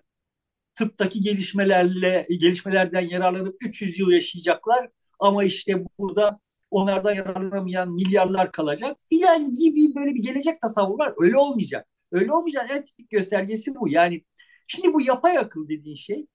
[0.76, 6.40] tıptaki gelişmelerle gelişmelerden yararlanıp 300 yıl yaşayacaklar ama işte burada
[6.72, 11.14] onlardan yararlanamayan milyarlar kalacak filan gibi böyle bir gelecek tasavvur var.
[11.22, 11.88] Öyle olmayacak.
[12.12, 13.90] Öyle olmayacak en tipik göstergesi bu.
[13.90, 14.24] Yani
[14.68, 16.28] şimdi bu yapay akıl dediğin şey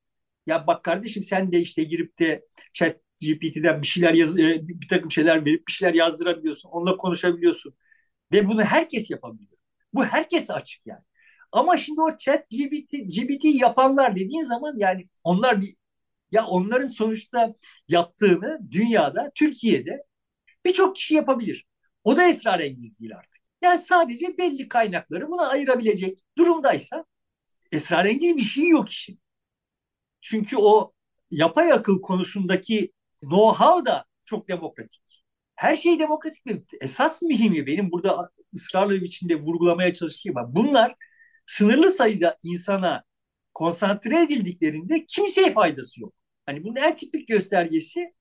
[0.47, 4.89] ya bak kardeşim sen de işte girip de chat GPT'den bir şeyler yaz, e, bir
[4.89, 6.69] takım şeyler verip bir şeyler yazdırabiliyorsun.
[6.71, 7.75] Onunla konuşabiliyorsun.
[8.33, 9.59] Ve bunu herkes yapabiliyor.
[9.95, 11.05] Bu herkese açık yani.
[11.53, 15.75] Ama şimdi o chat GBT, GBT yapanlar dediğin zaman yani onlar bir
[16.33, 17.55] ya onların sonuçta
[17.89, 20.05] yaptığını dünyada, Türkiye'de
[20.65, 21.67] birçok kişi yapabilir.
[22.05, 23.43] O da esrarengiz değil artık.
[23.63, 27.05] Yani sadece belli kaynakları buna ayırabilecek durumdaysa
[27.73, 29.21] esrarengiz bir şey yok işin.
[30.21, 30.93] Çünkü o
[31.31, 35.03] yapay akıl konusundaki know-how da çok demokratik.
[35.61, 40.55] Her şey demokratik ve esas mühimi benim burada ısrarlı bir biçimde vurgulamaya çalıştığım var.
[40.57, 40.95] Bunlar
[41.47, 43.05] sınırlı sayıda insana
[43.55, 46.15] konsantre edildiklerinde kimseye faydası yok.
[46.47, 48.15] Hani bunun en tipik göstergesi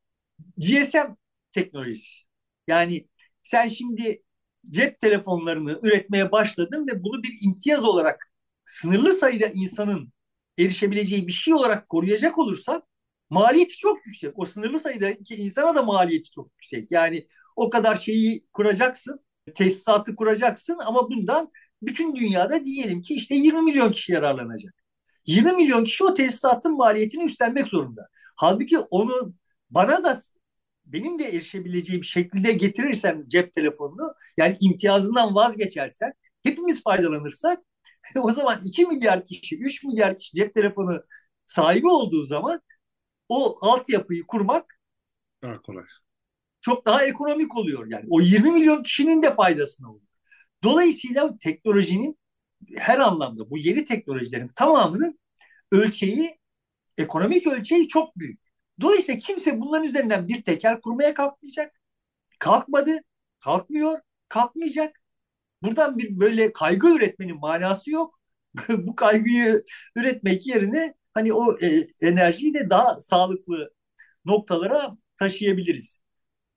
[0.58, 1.16] GSM
[1.52, 2.24] teknolojisi.
[2.68, 3.08] Yani
[3.44, 4.24] sen şimdi
[4.70, 8.32] cep telefonlarını üretmeye başladın ve bunu bir imtiyaz olarak
[8.66, 10.14] sınırlı sayıda insanın
[10.60, 12.84] erişebileceği bir şey olarak koruyacak olursan
[13.30, 14.34] maliyeti çok yüksek.
[14.36, 16.92] O sınırlı sayıdaki insana da maliyeti çok yüksek.
[16.92, 19.20] Yani o kadar şeyi kuracaksın,
[19.56, 24.74] tesisatı kuracaksın ama bundan bütün dünyada diyelim ki işte 20 milyon kişi yararlanacak.
[25.26, 28.08] 20 milyon kişi o tesisatın maliyetini üstlenmek zorunda.
[28.36, 29.34] Halbuki onu
[29.70, 30.18] bana da
[30.86, 36.14] benim de erişebileceğim şekilde getirirsem cep telefonunu yani imtiyazından vazgeçersen
[36.44, 37.60] hepimiz faydalanırsak
[38.16, 41.04] o zaman 2 milyar kişi 3 milyar kişi cep telefonu
[41.46, 42.62] sahibi olduğu zaman
[43.30, 44.80] o altyapıyı kurmak
[45.44, 45.86] daha kolay.
[46.62, 48.06] Çok daha ekonomik oluyor yani.
[48.10, 50.08] O 20 milyon kişinin de faydasına oluyor.
[50.64, 52.20] Dolayısıyla teknolojinin
[52.78, 55.20] her anlamda bu yeni teknolojilerin tamamının
[55.72, 56.40] ölçeği,
[56.98, 58.42] ekonomik ölçeği çok büyük.
[58.82, 61.82] Dolayısıyla kimse bunların üzerinden bir tekel kurmaya kalkmayacak.
[62.40, 63.02] Kalkmadı,
[63.40, 65.02] kalkmıyor, kalkmayacak.
[65.64, 68.20] Buradan bir böyle kaygı üretmenin manası yok.
[68.70, 69.64] bu kaygıyı
[69.96, 73.74] üretmek yerine hani o e, enerjiyi de daha sağlıklı
[74.26, 76.02] noktalara taşıyabiliriz.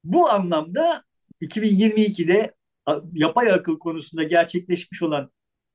[0.05, 1.05] Bu anlamda
[1.41, 2.55] 2022'de
[3.13, 5.33] yapay akıl konusunda gerçekleşmiş olan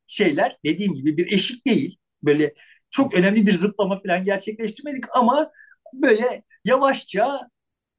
[0.07, 1.97] şeyler dediğim gibi bir eşik değil.
[2.23, 2.53] Böyle
[2.91, 5.51] çok önemli bir zıplama falan gerçekleştirmedik ama
[5.93, 7.49] böyle yavaşça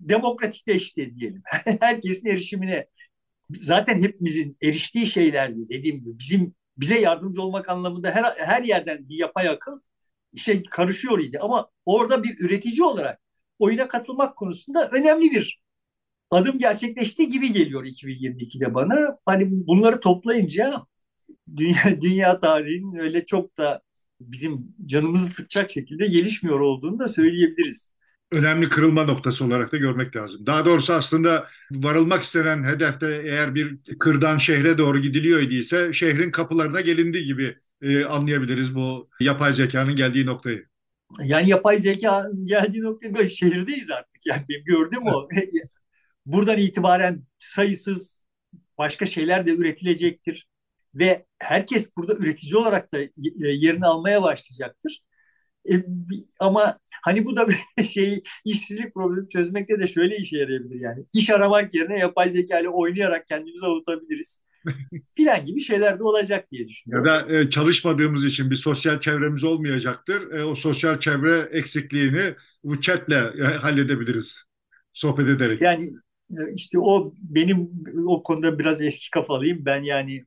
[0.01, 1.43] demokratikleşti diyelim.
[1.81, 2.87] Herkesin erişimine
[3.51, 9.17] zaten hepimizin eriştiği şeylerdi dediğim gibi bizim bize yardımcı olmak anlamında her her yerden bir
[9.19, 9.81] yapay akıl
[10.37, 13.21] şey karışıyor idi ama orada bir üretici olarak
[13.59, 15.61] oyuna katılmak konusunda önemli bir
[16.31, 19.19] adım gerçekleştiği gibi geliyor 2022'de bana.
[19.27, 20.75] Hani bunları toplayınca
[21.57, 23.83] dünya, dünya tarihinin öyle çok da
[24.21, 27.91] bizim canımızı sıkacak şekilde gelişmiyor olduğunu da söyleyebiliriz.
[28.33, 30.47] Önemli kırılma noktası olarak da görmek lazım.
[30.47, 36.81] Daha doğrusu aslında varılmak istenen hedefte eğer bir kırdan şehre doğru gidiliyor idiyse şehrin kapılarına
[36.81, 40.67] gelindi gibi e, anlayabiliriz bu yapay zekanın geldiği noktayı.
[41.25, 44.27] Yani yapay zeka geldiği nokta böyle şehirdeyiz artık.
[44.27, 45.29] Yani benim gördüğüm o.
[46.27, 48.25] Buradan itibaren sayısız
[48.79, 50.49] başka şeyler de üretilecektir.
[50.95, 52.99] Ve herkes burada üretici olarak da
[53.39, 55.03] yerini almaya başlayacaktır.
[55.71, 55.75] E,
[56.41, 61.05] ama hani bu da bir şey işsizlik problemi çözmekte de şöyle işe yarayabilir yani.
[61.15, 64.45] İş aramak yerine yapay zeka ile oynayarak kendimizi avutabiliriz.
[65.15, 67.07] Filan gibi şeyler de olacak diye düşünüyorum.
[67.07, 70.33] Ya da e, çalışmadığımız için bir sosyal çevremiz olmayacaktır.
[70.33, 74.45] E, o sosyal çevre eksikliğini bu chatle e, halledebiliriz
[74.93, 75.61] sohbet ederek.
[75.61, 75.91] Yani
[76.31, 77.71] e, işte o benim
[78.07, 79.65] o konuda biraz eski kafalıyım.
[79.65, 80.25] Ben yani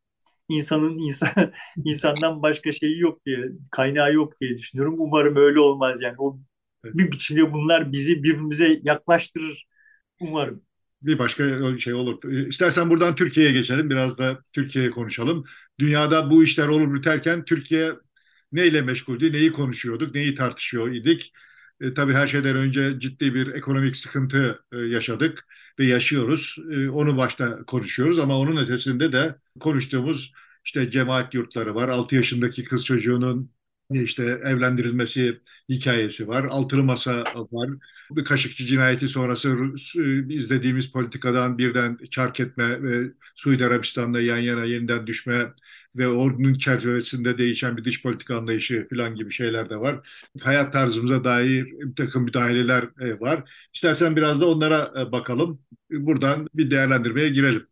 [0.49, 1.29] insanın insan
[1.85, 3.39] insandan başka şeyi yok diye,
[3.71, 4.95] kaynağı yok diye düşünüyorum.
[4.99, 6.15] Umarım öyle olmaz yani.
[6.17, 6.39] O
[6.85, 9.67] bir biçimde bunlar bizi birbirimize yaklaştırır
[10.21, 10.63] umarım.
[11.01, 12.23] Bir başka şey olur.
[12.47, 13.89] İstersen buradan Türkiye'ye geçelim.
[13.89, 15.45] Biraz da Türkiye'ye konuşalım.
[15.79, 17.93] Dünyada bu işler olur biterken Türkiye
[18.51, 21.33] neyle meşguldü, neyi konuşuyorduk, neyi tartışıyor idik.
[21.81, 25.47] E, tabii her şeyden önce ciddi bir ekonomik sıkıntı e, yaşadık
[25.79, 26.57] ve yaşıyoruz.
[26.71, 30.33] E, onu başta konuşuyoruz ama onun ötesinde de konuştuğumuz
[30.65, 31.89] işte cemaat yurtları var.
[31.89, 33.51] 6 yaşındaki kız çocuğunun
[33.93, 36.43] işte evlendirilmesi hikayesi var.
[36.43, 37.69] Altılı masa var.
[38.11, 39.57] Bir Kaşıkçı cinayeti sonrası
[40.29, 45.53] izlediğimiz politikadan birden çark etme ve Suudi Arabistan'la yan yana yeniden düşme
[45.95, 50.07] ve onun çerçevesinde değişen bir dış politika anlayışı falan gibi şeyler de var.
[50.43, 53.51] Hayat tarzımıza dair bir takım müdahaleler e, var.
[53.73, 55.61] İstersen biraz da onlara e, bakalım.
[55.91, 57.70] Buradan bir değerlendirmeye girelim.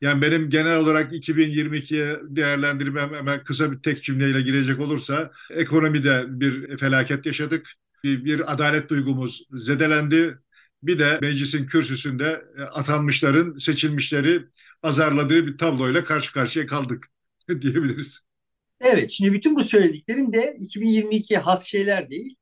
[0.00, 6.78] Yani benim genel olarak 2022'ye değerlendirmem hemen kısa bir tek cümleyle girecek olursa ekonomide bir
[6.78, 7.72] felaket yaşadık.
[8.04, 10.38] Bir, bir adalet duygumuz zedelendi.
[10.82, 14.44] Bir de meclisin kürsüsünde e, atanmışların seçilmişleri
[14.82, 17.06] azarladığı bir tabloyla karşı karşıya kaldık
[17.60, 18.20] diyebiliriz.
[18.80, 22.34] Evet, şimdi bütün bu söylediklerim de 2022'ye has şeyler değil.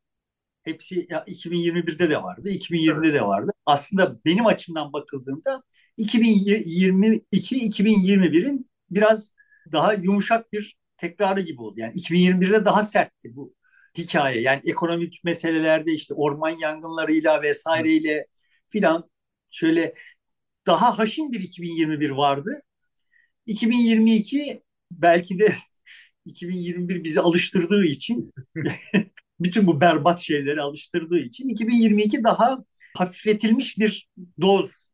[0.62, 3.52] Hepsi ya 2021'de de vardı, 2020'de de vardı.
[3.66, 5.62] Aslında benim açımdan bakıldığında
[5.98, 9.32] 2022-2021'in biraz
[9.72, 11.80] daha yumuşak bir tekrarı gibi oldu.
[11.80, 13.54] Yani 2021'de daha sertti bu
[13.98, 14.40] hikaye.
[14.40, 18.26] Yani ekonomik meselelerde işte orman yangınlarıyla vesaireyle
[18.68, 19.10] filan
[19.50, 19.94] şöyle
[20.66, 22.62] daha haşin bir 2021 vardı.
[23.46, 25.56] 2022 belki de
[26.24, 28.32] 2021 bizi alıştırdığı için
[29.40, 32.64] bütün bu berbat şeyleri alıştırdığı için 2022 daha
[32.96, 34.08] hafifletilmiş bir
[34.40, 34.86] doz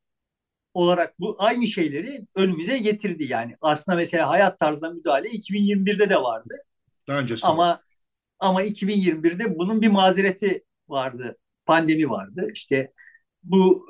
[0.74, 3.52] olarak bu aynı şeyleri önümüze getirdi yani.
[3.60, 6.54] Aslında mesela hayat tarzına müdahale 2021'de de vardı.
[7.08, 7.46] Daha öncesi.
[7.46, 7.80] Ama
[8.38, 11.36] ama 2021'de bunun bir mazereti vardı.
[11.66, 12.48] Pandemi vardı.
[12.54, 12.92] İşte
[13.42, 13.86] bu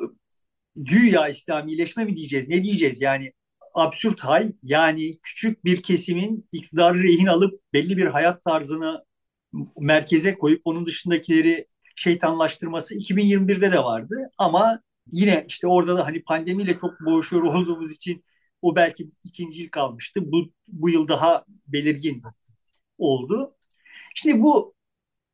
[0.76, 2.48] güya İslamileşme mi diyeceğiz?
[2.48, 3.00] Ne diyeceğiz?
[3.00, 3.32] Yani
[3.74, 9.04] absürt hal yani küçük bir kesimin iktidarı rehin alıp belli bir hayat tarzını
[9.80, 11.66] merkeze koyup onun dışındakileri
[11.96, 18.24] şeytanlaştırması 2021'de de vardı ama yine işte orada da hani pandemiyle çok boğuşuyor olduğumuz için
[18.62, 20.20] o belki ikinci yıl kalmıştı.
[20.32, 22.22] Bu, bu yıl daha belirgin
[22.98, 23.56] oldu.
[24.14, 24.74] Şimdi bu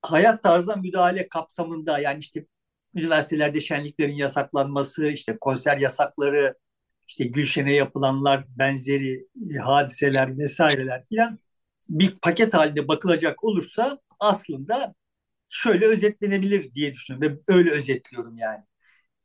[0.03, 2.47] hayat tarzına müdahale kapsamında yani işte
[2.95, 6.55] üniversitelerde şenliklerin yasaklanması, işte konser yasakları,
[7.09, 11.39] işte Gülşen'e yapılanlar, benzeri e, hadiseler vesaireler filan
[11.89, 14.95] bir paket halinde bakılacak olursa aslında
[15.51, 18.65] şöyle özetlenebilir diye düşünüyorum ve öyle özetliyorum yani.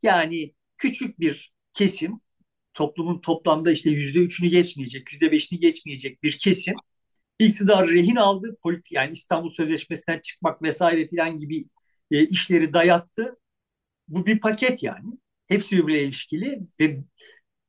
[0.04, 2.22] Yani küçük bir kesim
[2.74, 6.76] toplumun toplamda işte yüzde üçünü geçmeyecek, yüzde beşini geçmeyecek bir kesim
[7.40, 8.58] iktidar rehin aldı.
[8.64, 11.64] Politik, yani İstanbul Sözleşmesi'nden çıkmak vesaire filan gibi
[12.12, 13.38] e, işleri dayattı.
[14.08, 15.06] Bu bir paket yani.
[15.50, 17.04] Hepsi birbirine ilişkili ve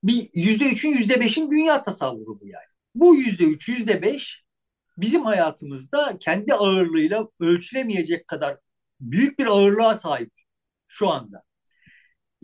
[0.05, 2.66] bir yüzde üçün yüzde beşin dünya tasavvuru bu yani.
[2.94, 4.44] Bu yüzde üç, yüzde beş
[4.99, 8.59] bizim hayatımızda kendi ağırlığıyla ölçülemeyecek kadar
[9.01, 10.33] büyük bir ağırlığa sahip
[10.87, 11.42] şu anda.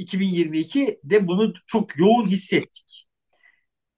[0.00, 3.06] 2022'de bunu çok yoğun hissettik.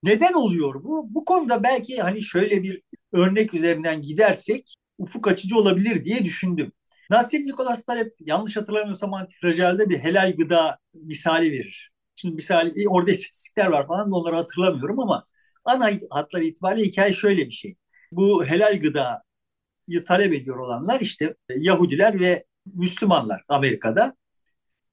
[0.02, 1.14] Neden oluyor bu?
[1.14, 6.72] Bu konuda belki hani şöyle bir örnek üzerinden gidersek ufuk açıcı olabilir diye düşündüm.
[7.10, 11.92] Nasip Nikolas Talep yanlış hatırlamıyorsam antifrajalde bir helal gıda misali verir.
[12.14, 15.26] Şimdi misal orada istatistikler var falan onları hatırlamıyorum ama
[15.64, 17.74] ana hatlar itibariyle hikaye şöyle bir şey.
[18.12, 24.16] Bu helal gıdayı talep ediyor olanlar işte Yahudiler ve Müslümanlar Amerika'da.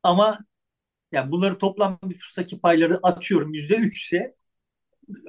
[0.04, 0.39] Ama
[1.12, 4.36] yani bunları toplam nüfustaki payları atıyorum yüzde üçse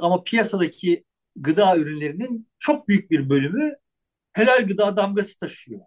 [0.01, 1.05] ama piyasadaki
[1.37, 3.73] gıda ürünlerinin çok büyük bir bölümü
[4.33, 5.81] helal gıda damgası taşıyor.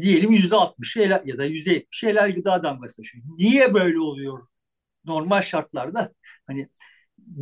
[0.00, 3.24] Diyelim yüzde altmışı ya da yüzde yetmişi helal gıda damgası taşıyor.
[3.38, 4.46] Niye böyle oluyor?
[5.04, 6.12] Normal şartlarda
[6.46, 6.68] hani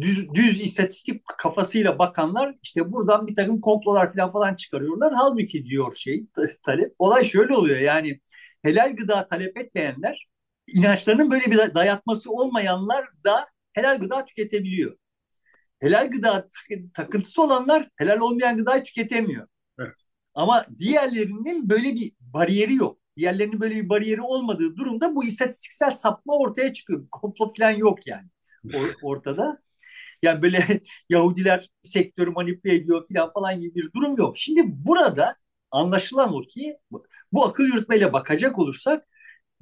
[0.00, 5.12] düz, düz istatistik kafasıyla bakanlar işte buradan bir takım komplolar falan falan çıkarıyorlar.
[5.16, 6.26] Halbuki diyor şey
[6.62, 6.94] talep.
[6.98, 8.20] Olay şöyle oluyor yani
[8.62, 10.28] helal gıda talep etmeyenler
[10.74, 14.96] inançlarının böyle bir dayatması olmayanlar da helal gıda tüketebiliyor.
[15.80, 16.48] Helal gıda
[16.94, 19.48] takıntısı olanlar helal olmayan gıdayı tüketemiyor.
[19.80, 19.94] Evet.
[20.34, 23.00] Ama diğerlerinin böyle bir bariyeri yok.
[23.16, 27.08] Diğerlerinin böyle bir bariyeri olmadığı durumda bu istatistiksel sapma ortaya çıkıyor.
[27.10, 28.28] Komplo falan yok yani
[29.02, 29.58] ortada.
[30.22, 30.64] Yani böyle
[31.08, 34.38] Yahudiler sektörü manipüle ediyor falan falan gibi bir durum yok.
[34.38, 35.36] Şimdi burada
[35.70, 36.78] anlaşılan o ki
[37.32, 39.07] bu akıl yürütmeyle bakacak olursak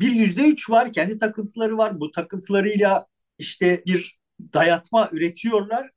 [0.01, 2.01] bir yüzde üç var, kendi takıntıları var.
[2.01, 3.07] Bu takıntılarıyla
[3.39, 4.19] işte bir
[4.55, 5.91] dayatma üretiyorlar.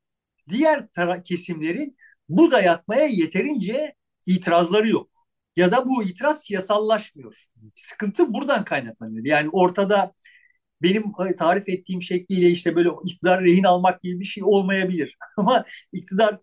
[0.49, 0.87] Diğer
[1.25, 1.97] kesimlerin
[2.29, 3.93] bu dayatmaya yeterince
[4.25, 5.09] itirazları yok.
[5.55, 7.45] Ya da bu itiraz siyasallaşmıyor.
[7.75, 9.25] Sıkıntı buradan kaynaklanıyor.
[9.25, 10.13] Yani ortada
[10.81, 11.03] benim
[11.37, 15.17] tarif ettiğim şekliyle işte böyle iktidar rehin almak gibi bir şey olmayabilir.
[15.37, 16.39] Ama iktidar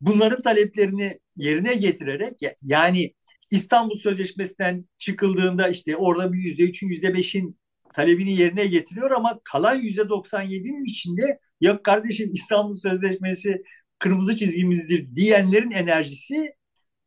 [0.00, 3.14] bunların taleplerini yerine getirerek yani
[3.52, 7.58] İstanbul Sözleşmesi'nden çıkıldığında işte orada bir yüzde üçün, yüzde beşin
[7.94, 13.62] talebini yerine getiriyor ama kalan yüzde 97'nin içinde yok kardeşim İstanbul Sözleşmesi
[13.98, 16.54] kırmızı çizgimizdir diyenlerin enerjisi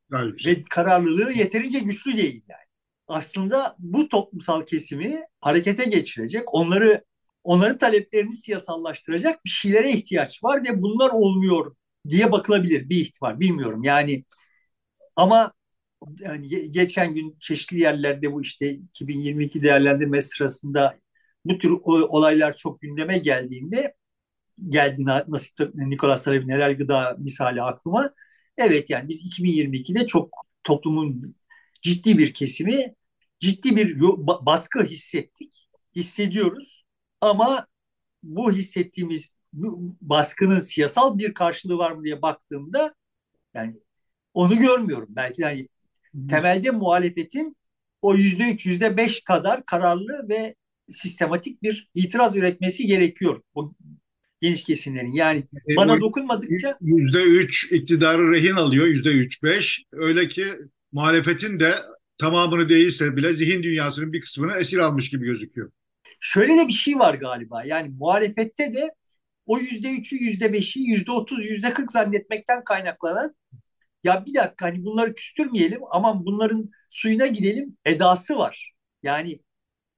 [0.10, 0.46] Gayet.
[0.46, 2.66] ve kararlılığı yeterince güçlü değil yani.
[3.08, 7.04] Aslında bu toplumsal kesimi harekete geçirecek, onları
[7.44, 11.76] onların taleplerini siyasallaştıracak bir şeylere ihtiyaç var ve bunlar olmuyor
[12.10, 13.84] diye bakılabilir bir ihtimal bilmiyorum.
[13.84, 14.24] Yani
[15.16, 15.54] ama
[16.20, 21.00] yani geçen gün çeşitli yerlerde bu işte 2022 değerlendirme sırasında
[21.46, 23.96] bu tür olaylar çok gündeme geldiğinde
[24.70, 28.14] geldi nasip Nikola Saray'ın helal gıda misali aklıma.
[28.58, 30.30] Evet yani biz 2022'de çok
[30.64, 31.36] toplumun
[31.82, 32.96] ciddi bir kesimi
[33.40, 34.00] ciddi bir
[34.46, 36.86] baskı hissettik, hissediyoruz.
[37.22, 37.68] Ama
[38.24, 39.32] bu hissettiğimiz
[40.02, 42.96] baskının siyasal bir karşılığı var mı diye baktığımda
[43.54, 43.76] yani
[44.34, 45.08] onu görmüyorum.
[45.10, 45.68] Belki de hani
[46.30, 47.58] temelde muhalefetin
[48.02, 50.56] o yüzde üç, yüzde beş kadar kararlı ve
[50.92, 53.42] sistematik bir itiraz üretmesi gerekiyor.
[53.54, 53.74] O
[54.42, 55.14] geniş kesimlerin.
[55.14, 55.40] Yani
[55.70, 56.78] e, bana dokunmadıkça...
[56.82, 59.84] Yüzde üç iktidarı rehin alıyor, yüzde üç beş.
[59.92, 60.46] Öyle ki
[60.92, 61.76] muhalefetin de
[62.18, 65.72] tamamını değilse bile zihin dünyasının bir kısmını esir almış gibi gözüküyor.
[66.20, 67.64] Şöyle de bir şey var galiba.
[67.64, 68.92] Yani muhalefette de
[69.46, 73.36] o yüzde üçü, yüzde beşi, yüzde otuz, yüzde kırk zannetmekten kaynaklanan
[74.06, 78.74] ya bir dakika hani bunları küstürmeyelim ama bunların suyuna gidelim edası var.
[79.04, 79.40] Yani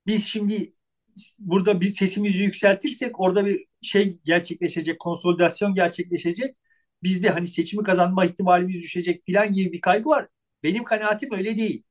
[0.07, 0.71] biz şimdi
[1.39, 6.55] burada bir sesimizi yükseltirsek orada bir şey gerçekleşecek, konsolidasyon gerçekleşecek.
[7.03, 10.27] Bizde hani seçimi kazanma ihtimalimiz düşecek filan gibi bir kaygı var.
[10.63, 11.83] Benim kanaatim öyle değil.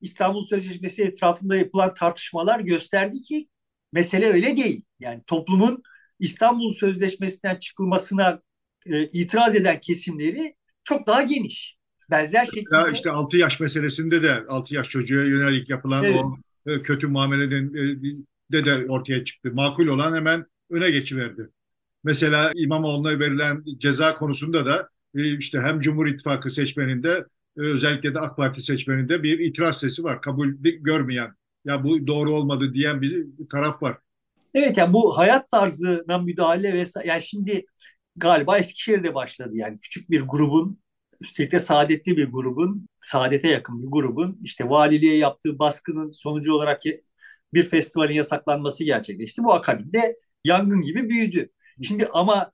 [0.00, 3.48] İstanbul Sözleşmesi etrafında yapılan tartışmalar gösterdi ki
[3.92, 4.84] mesele öyle değil.
[5.00, 5.82] Yani toplumun
[6.18, 8.42] İstanbul Sözleşmesi'nden çıkılmasına
[8.86, 10.54] e, itiraz eden kesimleri
[10.84, 11.76] çok daha geniş.
[12.10, 12.76] Benzer şekilde...
[12.76, 16.22] Ya işte 6 yaş meselesinde de 6 yaş çocuğa yönelik yapılan evet.
[16.24, 16.36] o
[16.70, 18.02] e, kötü muameleden e,
[18.52, 19.50] de de ortaya çıktı.
[19.54, 21.50] Makul olan hemen öne geçiverdi.
[22.04, 27.24] Mesela İmamoğlu'na verilen ceza konusunda da e, işte hem Cumhur İttifakı seçmeninde
[27.56, 30.22] özellikle de AK Parti seçmeninde bir itiraz sesi var.
[30.22, 33.98] Kabul görmeyen ya bu doğru olmadı diyen bir taraf var.
[34.54, 37.64] Evet yani bu hayat tarzına müdahale vesaire yani şimdi
[38.16, 40.82] galiba Eskişehir'de başladı yani küçük bir grubun
[41.20, 46.82] üstelik de saadetli bir grubun saadete yakın bir grubun işte valiliğe yaptığı baskının sonucu olarak
[47.54, 49.44] bir festivalin yasaklanması gerçekleşti.
[49.44, 51.50] Bu akabinde yangın gibi büyüdü.
[51.82, 52.52] Şimdi ama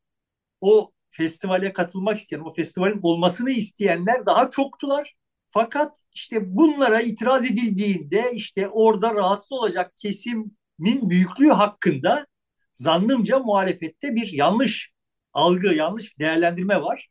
[0.61, 5.14] o festivale katılmak isteyen, o festivalin olmasını isteyenler daha çoktular.
[5.48, 12.26] Fakat işte bunlara itiraz edildiğinde işte orada rahatsız olacak kesimin büyüklüğü hakkında
[12.74, 14.92] zannımca muhalefette bir yanlış
[15.32, 17.08] algı, yanlış değerlendirme var.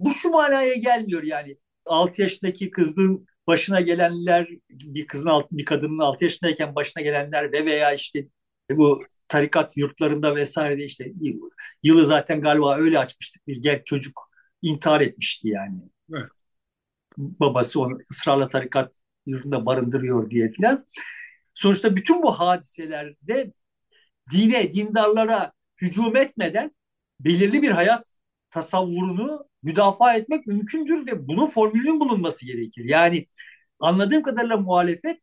[0.00, 5.98] Bu şu manaya gelmiyor yani 6 yaşındaki kızın başına gelenler, bir kızın alt, bir kadının
[5.98, 8.28] 6 yaşındayken başına gelenler ve veya işte
[8.70, 11.12] bu tarikat yurtlarında vesaire işte
[11.82, 13.46] yılı zaten galiba öyle açmıştık.
[13.46, 14.30] Bir genç çocuk
[14.62, 15.78] intihar etmişti yani.
[16.12, 16.30] Evet.
[17.16, 18.94] Babası onu ısrarla tarikat
[19.26, 20.86] yurtunda barındırıyor diye filan.
[21.54, 23.52] Sonuçta bütün bu hadiselerde
[24.32, 26.76] dine, dindarlara hücum etmeden
[27.20, 28.16] belirli bir hayat
[28.50, 32.84] tasavvurunu müdafaa etmek mümkündür ve bunun formülünün bulunması gerekir.
[32.88, 33.26] Yani
[33.80, 35.20] anladığım kadarıyla muhalefet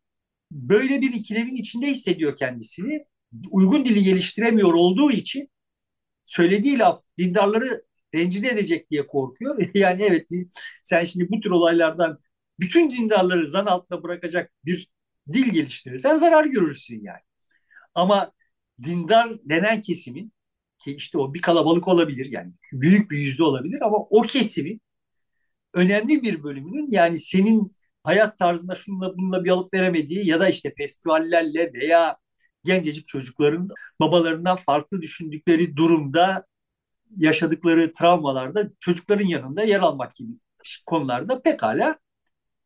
[0.51, 3.05] böyle bir ikilemin içinde hissediyor kendisini.
[3.51, 5.49] Uygun dili geliştiremiyor olduğu için
[6.25, 7.85] söylediği laf dindarları
[8.15, 9.57] rencide edecek diye korkuyor.
[9.73, 10.27] Yani evet
[10.83, 12.19] sen şimdi bu tür olaylardan
[12.59, 14.89] bütün dindarları zan altında bırakacak bir
[15.33, 17.21] dil geliştirirsen zarar görürsün yani.
[17.95, 18.31] Ama
[18.83, 20.33] dindar denen kesimin
[20.85, 24.81] ki işte o bir kalabalık olabilir yani büyük bir yüzde olabilir ama o kesimin
[25.73, 30.73] önemli bir bölümünün yani senin hayat tarzında şununla bununla bir alıp veremediği ya da işte
[30.77, 32.17] festivallerle veya
[32.63, 33.69] gencecik çocukların
[33.99, 36.45] babalarından farklı düşündükleri durumda
[37.17, 40.31] yaşadıkları travmalarda çocukların yanında yer almak gibi
[40.85, 41.97] konularda pekala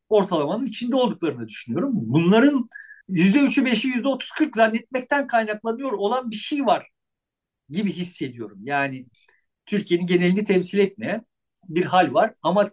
[0.10, 1.92] ortalamanın içinde olduklarını düşünüyorum.
[1.94, 2.70] Bunların
[3.08, 6.90] yüzde üçü beşi yüzde otuz kırk zannetmekten kaynaklanıyor olan bir şey var
[7.70, 8.60] gibi hissediyorum.
[8.64, 9.06] Yani
[9.66, 11.26] Türkiye'nin genelini temsil etmeyen
[11.70, 12.72] bir hal var ama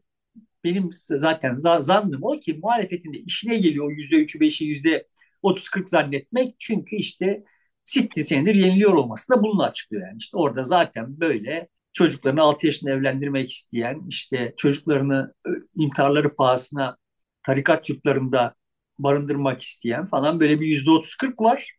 [0.64, 5.09] benim zaten zannım o ki muhalefetinde işine geliyor yüzde üçü beşi yüzde
[5.42, 7.44] otuz kırk zannetmek çünkü işte
[7.84, 10.16] Sitti senedir yeniliyor olması da bununla açıklıyor yani.
[10.18, 15.34] işte orada zaten böyle çocuklarını 6 yaşında evlendirmek isteyen, işte çocuklarını
[15.74, 16.97] intiharları pahasına
[17.42, 18.55] tarikat yurtlarında
[18.99, 21.72] barındırmak isteyen falan böyle bir yüzde otuz kırk var.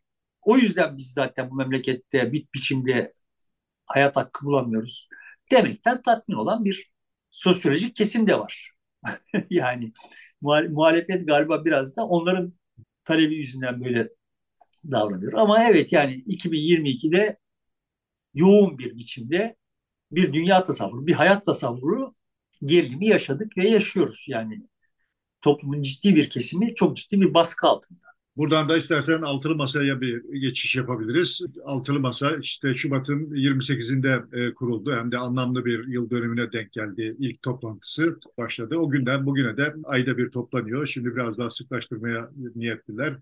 [0.48, 3.12] O yüzden biz zaten bu memlekette bit biçimde
[3.86, 5.08] hayat hakkı bulamıyoruz.
[5.52, 6.92] Demekten tatmin olan bir
[7.30, 8.72] sosyolojik kesim de var.
[9.50, 9.92] yani
[10.70, 12.54] muhalefet galiba biraz da onların
[13.04, 14.08] talebi yüzünden böyle
[14.90, 15.32] davranıyor.
[15.32, 17.38] Ama evet yani 2022'de
[18.34, 19.56] yoğun bir biçimde
[20.12, 22.14] bir dünya tasavvuru, bir hayat tasavvuru
[22.64, 24.26] gerilimi yaşadık ve yaşıyoruz.
[24.28, 24.68] Yani
[25.42, 28.07] toplumun ciddi bir kesimi çok ciddi bir baskı altında.
[28.38, 31.40] Buradan da istersen altılı masaya bir geçiş yapabiliriz.
[31.64, 34.92] Altılı masa işte Şubat'ın 28'inde e, kuruldu.
[34.96, 37.16] Hem de anlamlı bir yıl dönümüne denk geldi.
[37.18, 38.76] İlk toplantısı başladı.
[38.76, 40.86] O günden bugüne de ayda bir toplanıyor.
[40.86, 43.18] Şimdi biraz daha sıklaştırmaya niyetliler.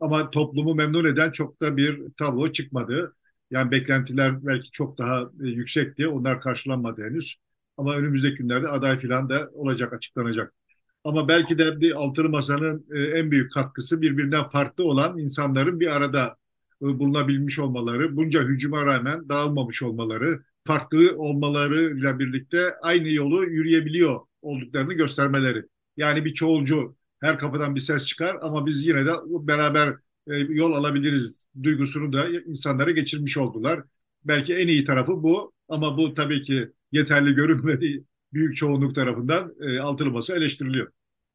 [0.00, 3.16] Ama toplumu memnun eden çok da bir tablo çıkmadı.
[3.50, 6.08] Yani beklentiler belki çok daha e, yüksekti.
[6.08, 7.36] Onlar karşılanmadı henüz.
[7.76, 10.59] Ama önümüzdeki günlerde aday filan da olacak, açıklanacak.
[11.04, 15.96] Ama belki de bir altılı masanın e, en büyük katkısı birbirinden farklı olan insanların bir
[15.96, 16.36] arada
[16.82, 24.94] e, bulunabilmiş olmaları, bunca hücuma rağmen dağılmamış olmaları, farklı olmalarıyla birlikte aynı yolu yürüyebiliyor olduklarını
[24.94, 25.64] göstermeleri.
[25.96, 29.88] Yani bir çoğulcu her kafadan bir ses çıkar ama biz yine de beraber
[30.26, 33.82] e, yol alabiliriz duygusunu da insanlara geçirmiş oldular.
[34.24, 39.80] Belki en iyi tarafı bu ama bu tabii ki yeterli görünmedi büyük çoğunluk tarafından e,
[39.80, 40.92] altılı masa eleştiriliyor.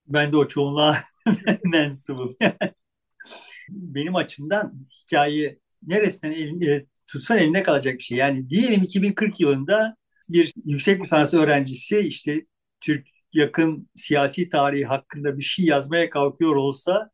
[0.08, 0.98] Ben de o çoğunluğa
[1.64, 2.38] mensubum.
[3.70, 8.18] Benim açımdan hikaye neresinden elini e, tutsan elinde kalacak bir şey.
[8.18, 9.98] Yani diyelim 2040 yılında
[10.30, 12.46] bir yüksek lisans öğrencisi işte
[12.82, 17.10] Türk yakın siyasi tarihi hakkında bir şey yazmaya kalkıyor olsa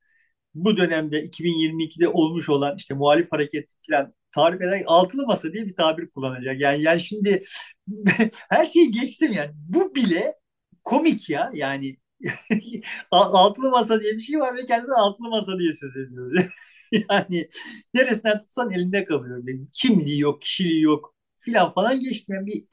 [0.53, 5.75] bu dönemde 2022'de olmuş olan işte muhalif hareket falan tarif eden altılı masa diye bir
[5.75, 6.61] tabir kullanacak.
[6.61, 7.43] Yani yani şimdi
[8.49, 9.51] her şeyi geçtim yani.
[9.55, 10.35] Bu bile
[10.83, 11.51] komik ya.
[11.53, 11.97] Yani
[13.11, 16.51] altılı masa diye bir şey var ve kendisi altılı masa diye söz ediyor.
[16.91, 17.49] yani
[17.93, 19.43] neresinden tutsan elinde kalıyor.
[19.47, 22.35] Yani kimliği yok, kişiliği yok filan falan geçtim.
[22.35, 22.63] Yani bir,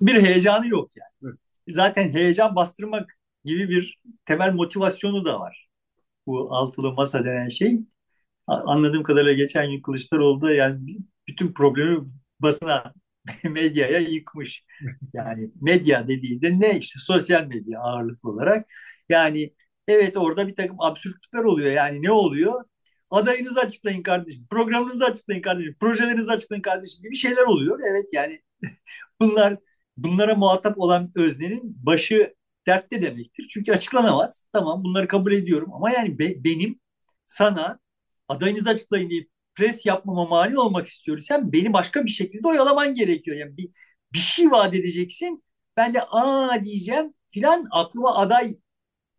[0.00, 1.34] bir heyecanı yok yani.
[1.68, 5.68] Zaten heyecan bastırmak gibi bir temel motivasyonu da var.
[6.26, 7.80] Bu altılı masa denen şey.
[8.46, 12.06] Anladığım kadarıyla geçen gün Kılıçdaroğlu da yani bütün problemi
[12.40, 12.94] basına,
[13.44, 14.64] medyaya yıkmış.
[15.14, 18.66] Yani medya dediği de ne işte sosyal medya ağırlıklı olarak.
[19.08, 19.54] Yani
[19.88, 21.72] evet orada bir takım absürtlükler oluyor.
[21.72, 22.64] Yani ne oluyor?
[23.10, 27.80] Adayınızı açıklayın kardeşim, programınızı açıklayın kardeşim, projelerinizi açıklayın kardeşim gibi şeyler oluyor.
[27.90, 28.42] Evet yani
[29.20, 29.56] bunlar
[29.96, 32.34] bunlara muhatap olan öznenin başı
[32.66, 33.46] dertte demektir.
[33.50, 34.46] Çünkü açıklanamaz.
[34.52, 36.80] Tamam bunları kabul ediyorum ama yani be, benim
[37.26, 37.80] sana
[38.30, 43.36] adayınızı açıklayın deyip pres yapmama mani olmak istiyorsan beni başka bir şekilde oyalaman gerekiyor.
[43.36, 43.70] Yani bir,
[44.12, 45.44] bir şey vaat edeceksin.
[45.76, 48.54] Ben de aa diyeceğim filan aklıma aday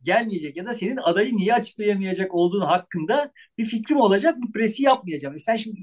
[0.01, 4.35] gelmeyecek ya da senin adayı niye açıklayamayacak olduğunu hakkında bir fikrim olacak.
[4.37, 5.35] Bu presi yapmayacağım.
[5.35, 5.79] E sen şimdi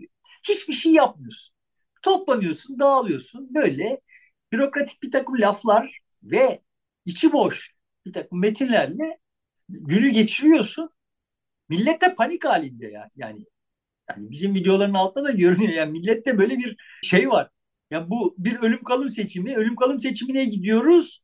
[0.49, 1.55] hiçbir şey yapmıyorsun.
[2.03, 3.55] Toplanıyorsun, dağılıyorsun.
[3.55, 4.01] Böyle
[4.53, 6.63] bürokratik bir takım laflar ve
[7.05, 7.75] içi boş
[8.07, 9.19] bir takım metinlerle
[9.69, 10.91] günü geçiriyorsun.
[11.69, 13.09] Millet de panik halinde ya.
[13.17, 13.45] Yani
[14.11, 15.73] yani bizim videoların altında da görünüyor.
[15.73, 17.51] Yani millette böyle bir şey var.
[17.91, 19.57] Yani bu bir ölüm kalım seçimi.
[19.57, 21.23] Ölüm kalım seçimine gidiyoruz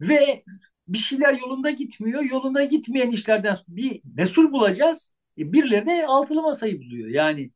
[0.00, 0.44] ve
[0.88, 2.22] bir şeyler yolunda gitmiyor.
[2.22, 5.12] Yolunda gitmeyen işlerden bir mesul bulacağız.
[5.38, 7.08] E, birileri de altılı masayı buluyor.
[7.08, 7.50] Yani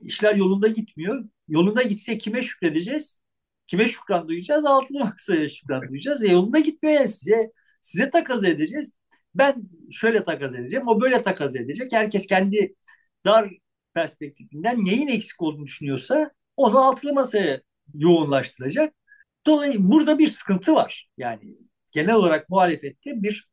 [0.00, 1.24] işler yolunda gitmiyor.
[1.48, 3.20] Yolunda gitse kime şükredeceğiz?
[3.66, 4.64] Kime şükran duyacağız?
[4.64, 6.24] Altılı masaya şükran duyacağız.
[6.24, 8.94] E yolunda gitmeye size size takas edeceğiz.
[9.34, 11.92] Ben şöyle takas edeceğim, o böyle takas edecek.
[11.92, 12.74] Herkes kendi
[13.24, 13.50] dar
[13.94, 17.60] perspektifinden neyin eksik olduğunu düşünüyorsa onu altılı masaya
[17.94, 18.94] yoğunlaştıracak.
[19.46, 21.08] Dolayısıyla burada bir sıkıntı var.
[21.18, 21.42] Yani
[21.90, 23.50] genel olarak muhalefette bir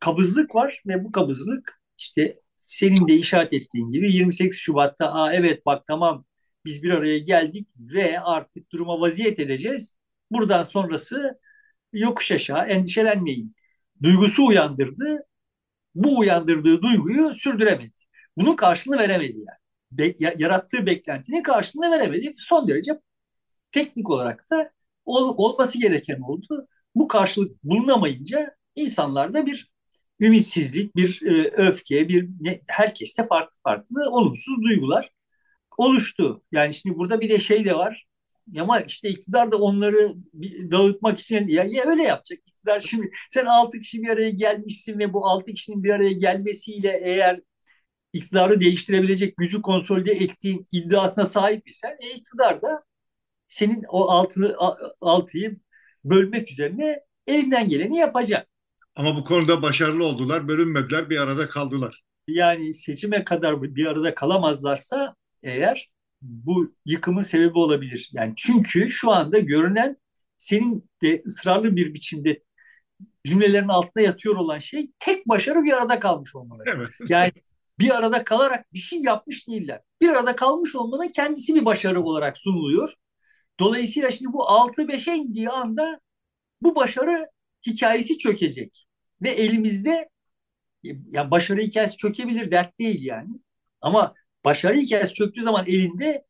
[0.00, 5.66] kabızlık var ve bu kabızlık işte senin de işaret ettiğin gibi 28 Şubat'ta Aa, evet
[5.66, 6.24] bak tamam
[6.64, 9.96] biz bir araya geldik ve artık duruma vaziyet edeceğiz.
[10.30, 11.40] Buradan sonrası
[11.92, 13.56] yokuş aşağı endişelenmeyin.
[14.02, 15.26] Duygusu uyandırdı.
[15.94, 18.00] Bu uyandırdığı duyguyu sürdüremedi.
[18.38, 19.58] Bunun karşılığını veremedi yani.
[19.92, 22.32] Be, yarattığı beklentinin karşılığını veremedi.
[22.36, 22.92] Son derece
[23.72, 24.70] teknik olarak da
[25.04, 26.68] ol, olması gereken oldu.
[26.94, 29.72] Bu karşılık bulunamayınca insanlarda bir
[30.20, 35.10] ümitsizlik, bir e, öfke, bir ne, herkeste farklı farklı olumsuz duygular
[35.78, 36.42] oluştu.
[36.52, 38.06] Yani şimdi burada bir de şey de var.
[38.60, 40.14] Ama işte iktidar da onları
[40.70, 42.38] dağıtmak için ya, ya öyle yapacak.
[42.38, 47.00] İktidar şimdi sen altı kişi bir araya gelmişsin ve bu altı kişinin bir araya gelmesiyle
[47.04, 47.40] eğer
[48.12, 52.82] iktidarı değiştirebilecek gücü konsolide ettiğin iddiasına sahip isen e, iktidar da
[53.48, 54.56] senin o altı,
[55.00, 55.60] altıyı
[56.04, 58.48] bölmek üzerine elinden geleni yapacak.
[58.96, 62.04] Ama bu konuda başarılı oldular, bölünmediler, bir arada kaldılar.
[62.28, 65.90] Yani seçime kadar bir arada kalamazlarsa eğer
[66.24, 68.10] bu yıkımın sebebi olabilir.
[68.12, 69.96] Yani çünkü şu anda görünen
[70.38, 72.42] senin de ısrarlı bir biçimde
[73.24, 76.70] cümlelerin altında yatıyor olan şey tek başarı bir arada kalmış olmaları.
[76.76, 76.88] Evet.
[77.08, 77.32] Yani
[77.78, 79.80] bir arada kalarak bir şey yapmış değiller.
[80.00, 82.92] Bir arada kalmış olmanın kendisi bir başarı olarak sunuluyor.
[83.60, 86.00] Dolayısıyla şimdi bu 6-5'e indiği anda
[86.62, 87.28] bu başarı
[87.66, 88.86] hikayesi çökecek.
[89.22, 90.08] Ve elimizde
[90.82, 93.30] ya başarı hikayesi çökebilir dert değil yani.
[93.80, 94.14] Ama
[94.44, 96.24] başarı hikayesi çöktüğü zaman elinde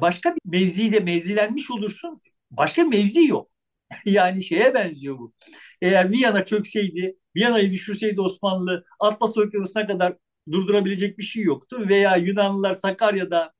[0.00, 2.20] başka bir mevzide mevzilenmiş olursun.
[2.50, 3.50] Başka mevzi yok.
[4.04, 5.34] yani şeye benziyor bu.
[5.82, 10.16] Eğer Viyana çökseydi, Viyana'yı düşürseydi Osmanlı Atlas Okyanusu'na kadar
[10.52, 11.76] durdurabilecek bir şey yoktu.
[11.88, 13.52] Veya Yunanlılar Sakarya'da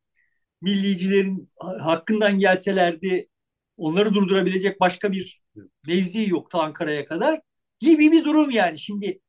[0.63, 1.49] millicilerin
[1.81, 3.29] hakkından gelselerdi
[3.77, 5.43] onları durdurabilecek başka bir
[5.87, 7.41] mevzi yoktu Ankara'ya kadar
[7.81, 8.79] gibi bir durum yani.
[8.79, 9.21] Şimdi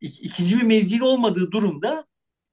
[0.00, 2.06] ikinci bir mevzinin olmadığı durumda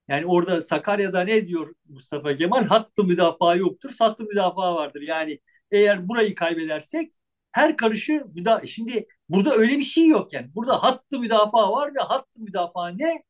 [0.08, 2.64] yani orada Sakarya'da ne diyor Mustafa Kemal?
[2.64, 5.02] Hattı müdafaa yoktur, sattı müdafaa vardır.
[5.02, 5.40] Yani
[5.70, 7.12] eğer burayı kaybedersek
[7.52, 8.66] her karışı müdafaa...
[8.66, 10.54] Şimdi burada öyle bir şey yok yani.
[10.54, 13.22] Burada hattı müdafaa var ve hattı müdafaa ne?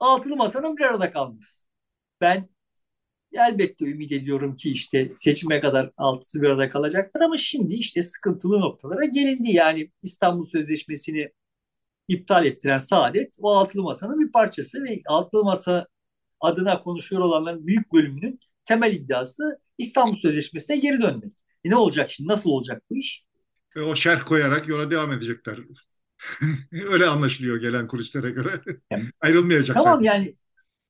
[0.00, 1.64] Altılı masanın bir arada kalması.
[2.20, 2.48] Ben
[3.32, 8.60] elbette ümit ediyorum ki işte seçime kadar altısı bir arada kalacaktır ama şimdi işte sıkıntılı
[8.60, 9.50] noktalara gelindi.
[9.50, 11.32] Yani İstanbul Sözleşmesi'ni
[12.08, 15.86] iptal ettiren Saadet o altılı masanın bir parçası ve altılı masa
[16.40, 21.32] adına konuşuyor olanların büyük bölümünün temel iddiası İstanbul Sözleşmesi'ne geri dönmek.
[21.64, 22.28] E ne olacak şimdi?
[22.28, 23.24] Nasıl olacak bu iş?
[23.76, 25.58] E o şerh koyarak yola devam edecekler.
[26.72, 28.50] Öyle anlaşılıyor gelen kulislere göre.
[28.90, 29.82] Yani, Ayrılmayacaklar.
[29.84, 30.32] Tamam yani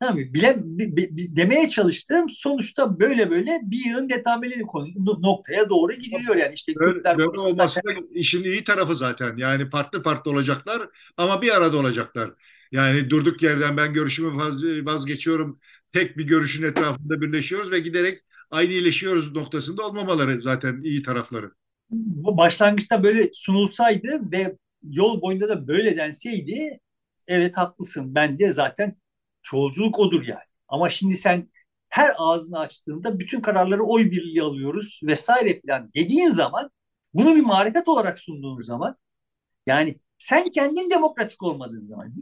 [0.01, 4.62] Tamam, bile, bi, bi, demeye çalıştığım sonuçta böyle böyle bir yığın detameli
[5.18, 6.55] noktaya doğru gidiliyor yani.
[6.55, 9.36] İşte böyle, Kürtler böyle olması da işin iyi tarafı zaten.
[9.36, 12.30] Yani farklı farklı olacaklar ama bir arada olacaklar.
[12.72, 14.36] Yani durduk yerden ben görüşümü
[14.86, 15.61] vazgeçiyorum.
[15.92, 18.18] Tek bir görüşün etrafında birleşiyoruz ve giderek
[18.51, 21.51] aynı iyileşiyoruz noktasında olmamaları zaten iyi tarafları.
[21.90, 26.80] Bu başlangıçta böyle sunulsaydı ve yol boyunda da böyle denseydi
[27.26, 28.14] evet haklısın.
[28.14, 28.97] Ben de zaten
[29.47, 30.40] Çoğulculuk odur yani.
[30.68, 31.51] Ama şimdi sen
[31.88, 36.70] her ağzını açtığında bütün kararları oy birliği alıyoruz vesaire filan dediğin zaman
[37.14, 38.97] bunu bir marifet olarak sunduğun zaman
[39.66, 42.14] yani sen kendin demokratik olmadığın zaman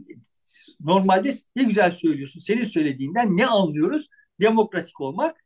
[0.79, 2.39] normalde ne güzel söylüyorsun.
[2.39, 4.09] Senin söylediğinden ne anlıyoruz?
[4.41, 5.37] Demokratik olmak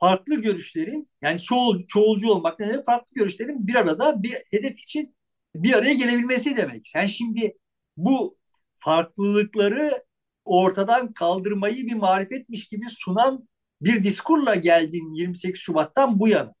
[0.00, 2.84] farklı görüşlerin yani çoğul, çoğulcu olmak ne demek?
[2.84, 5.16] Farklı görüşlerin bir arada bir hedef için
[5.54, 6.88] bir araya gelebilmesi demek.
[6.88, 7.58] Sen şimdi
[7.96, 8.38] bu
[8.74, 10.04] farklılıkları
[10.48, 13.48] ortadan kaldırmayı bir marifetmiş gibi sunan
[13.80, 16.54] bir diskurla geldin 28 Şubat'tan bu yana.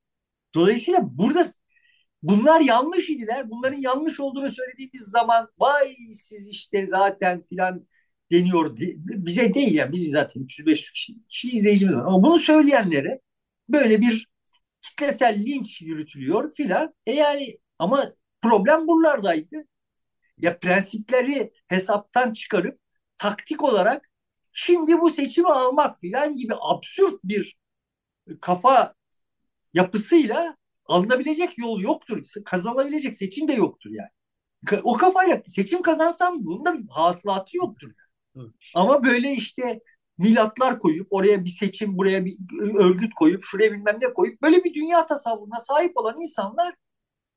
[0.54, 1.44] Dolayısıyla burada
[2.22, 3.50] bunlar yanlış idiler.
[3.50, 7.86] Bunların yanlış olduğunu söylediğimiz zaman vay siz işte zaten filan
[8.32, 8.76] deniyor.
[8.96, 12.04] Bize değil yani bizim zaten 300-500 kişi, kişi izleyicimiz var.
[12.06, 13.20] Ama bunu söyleyenlere
[13.68, 14.26] böyle bir
[14.82, 16.94] kitlesel linç yürütülüyor filan.
[17.06, 18.12] E yani ama
[18.42, 19.56] problem buralardaydı.
[20.38, 22.80] Ya prensipleri hesaptan çıkarıp
[23.18, 24.10] taktik olarak
[24.52, 27.58] şimdi bu seçimi almak filan gibi absürt bir
[28.40, 28.94] kafa
[29.74, 30.56] yapısıyla
[30.86, 32.22] alınabilecek yol yoktur.
[32.44, 34.80] Kazanabilecek seçim de yoktur yani.
[34.82, 37.88] O kafayla seçim kazansam bunda bir hasılatı yoktur.
[38.34, 38.50] Yani.
[38.74, 39.80] Ama böyle işte
[40.18, 42.34] milatlar koyup oraya bir seçim, buraya bir
[42.78, 46.74] örgüt koyup, şuraya bilmem ne koyup böyle bir dünya tasavvuruna sahip olan insanlar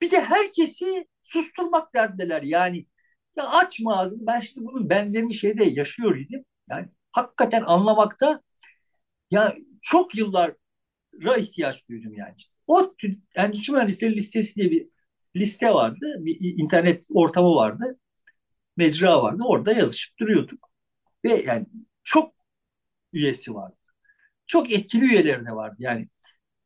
[0.01, 2.41] bir de herkesi susturmak derdiler.
[2.43, 2.85] Yani
[3.37, 4.27] ya açma ağzını.
[4.27, 6.45] Ben şimdi bunun benzerini şeyde yaşıyor idim.
[6.69, 8.41] Yani hakikaten anlamakta
[9.31, 10.55] ya çok yıllara
[11.37, 12.35] ihtiyaç duydum yani.
[12.67, 12.95] O
[13.35, 14.87] endüstri mühendisleri listesi diye bir
[15.35, 16.15] liste vardı.
[16.19, 17.99] Bir internet ortamı vardı.
[18.77, 19.43] Mecra vardı.
[19.45, 20.69] Orada yazışıp duruyorduk.
[21.25, 21.65] Ve yani
[22.03, 22.33] çok
[23.13, 23.75] üyesi vardı.
[24.47, 25.75] Çok etkili üyeleri de vardı.
[25.79, 26.07] Yani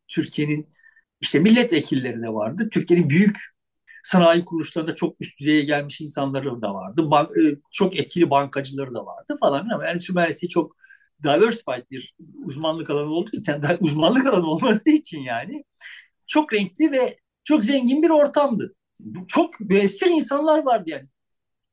[0.08, 0.70] Türkiye'nin
[1.22, 2.70] işte milletvekilleri de vardı.
[2.72, 3.55] Türkiye'nin büyük
[4.06, 7.12] sanayi kuruluşlarında çok üst düzeye gelmiş insanları da vardı.
[7.12, 9.70] Bank, e, çok etkili bankacıları da vardı falan.
[9.74, 10.76] Ama endüstri mühendisliği çok
[11.24, 15.64] diversified bir uzmanlık alanı olduğu için, uzmanlık alanı olmadığı için yani
[16.28, 18.76] çok renkli ve çok zengin bir ortamdı.
[19.28, 21.10] Çok müessir insanlar vardı yani.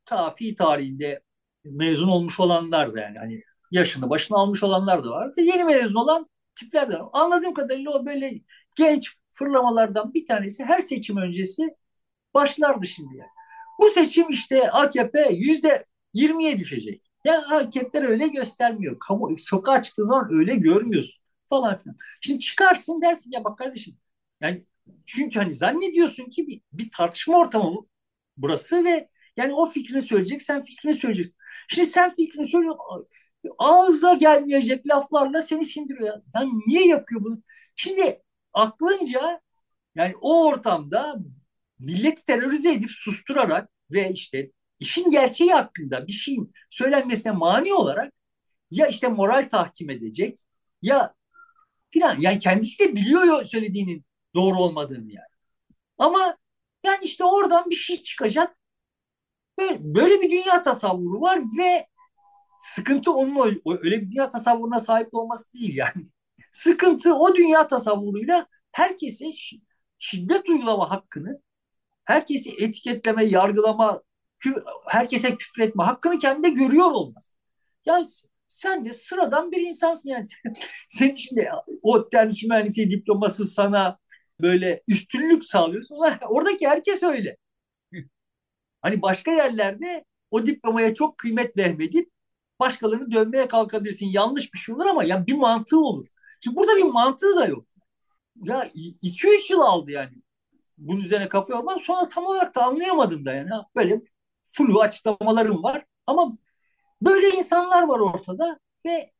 [0.06, 1.22] Tafi tarihinde
[1.64, 5.40] mezun olmuş olanlar da yani hani yaşını başına almış olanlar da vardı.
[5.40, 7.08] Yeni mezun olan tipler de var.
[7.12, 8.32] Anladığım kadarıyla o böyle
[8.76, 11.76] genç fırlamalardan bir tanesi her seçim öncesi
[12.34, 13.30] başlardı şimdi yani.
[13.80, 15.82] Bu seçim işte AKP yüzde
[16.14, 17.02] 20'ye düşecek.
[17.24, 18.98] Ya anketler öyle göstermiyor.
[19.08, 21.96] Kamu sokağa çıktığı zaman öyle görmüyorsun falan filan.
[22.20, 23.96] Şimdi çıkarsın dersin ya bak kardeşim
[24.40, 24.60] yani
[25.06, 27.86] çünkü hani zannediyorsun ki bir, bir tartışma ortamı
[28.36, 31.36] burası ve yani o fikrini söyleyecek, sen fikrini söyleyeceksin.
[31.68, 33.08] Şimdi sen fikrini söylüyorsun,
[33.58, 36.06] ağza gelmeyecek laflarla seni sindiriyor.
[36.06, 36.22] Ya.
[36.34, 37.42] Yani niye yapıyor bunu?
[37.76, 38.22] Şimdi
[38.52, 39.40] aklınca
[39.94, 41.16] yani o ortamda
[41.82, 48.12] milleti terörize edip susturarak ve işte işin gerçeği hakkında bir şeyin söylenmesine mani olarak
[48.70, 50.40] ya işte moral tahkim edecek
[50.82, 51.14] ya
[51.90, 54.04] filan yani kendisi de biliyor söylediğinin
[54.34, 55.32] doğru olmadığını yani.
[55.98, 56.36] Ama
[56.84, 58.56] yani işte oradan bir şey çıkacak.
[59.58, 61.86] Böyle, böyle bir dünya tasavvuru var ve
[62.60, 66.06] sıkıntı onun öyle, öyle bir dünya tasavvuruna sahip olması değil yani.
[66.52, 69.32] Sıkıntı o dünya tasavvuruyla herkese
[69.98, 71.42] şiddet uygulama hakkını
[72.04, 74.02] herkesi etiketleme, yargılama,
[74.38, 74.54] kü
[74.90, 77.34] herkese küfretme hakkını kendinde görüyor olmaz.
[77.86, 78.08] Yani
[78.48, 80.26] sen de sıradan bir insansın yani.
[80.88, 81.48] Senin şimdi
[81.82, 83.98] o tercih mühendisliği diploması sana
[84.40, 85.96] böyle üstünlük sağlıyorsun.
[86.28, 87.36] Oradaki herkes öyle.
[88.82, 92.10] Hani başka yerlerde o diplomaya çok kıymet vermedip
[92.60, 94.06] başkalarını dövmeye kalkabilirsin.
[94.12, 96.06] Yanlış bir şey olur ama ya bir mantığı olur.
[96.40, 97.66] Şimdi burada bir mantığı da yok.
[98.44, 100.21] Ya 2-3 yıl aldı yani
[100.88, 101.80] bunun üzerine kafa yormam.
[101.80, 103.50] Sonra tam olarak da anlayamadım da yani.
[103.76, 104.00] Böyle
[104.46, 105.84] flu açıklamalarım var.
[106.06, 106.38] Ama
[107.02, 109.12] böyle insanlar var ortada ve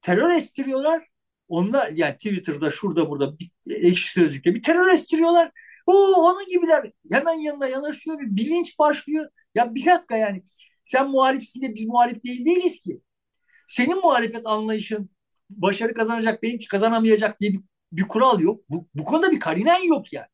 [0.00, 1.08] terör estiriyorlar.
[1.48, 5.52] Onlar yani Twitter'da şurada burada bir, ekşi sözlükte bir terör estiriyorlar.
[5.86, 9.30] O onun gibiler hemen yanına yanaşıyor bir bilinç başlıyor.
[9.54, 10.44] Ya bir dakika yani
[10.84, 13.00] sen muhalifsin de biz muhalif değil değiliz ki.
[13.68, 15.10] Senin muhalefet anlayışın
[15.50, 17.60] başarı kazanacak benimki kazanamayacak diye bir
[17.92, 18.64] bir kural yok.
[18.68, 20.26] Bu, bu konuda bir karinen yok yani.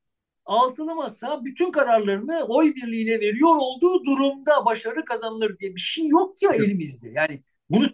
[0.49, 6.42] Altılı masa bütün kararlarını oy birliğiyle veriyor olduğu durumda başarı kazanılır diye bir şey yok
[6.42, 7.09] ya elimizde.
[7.09, 7.86] Yani bunu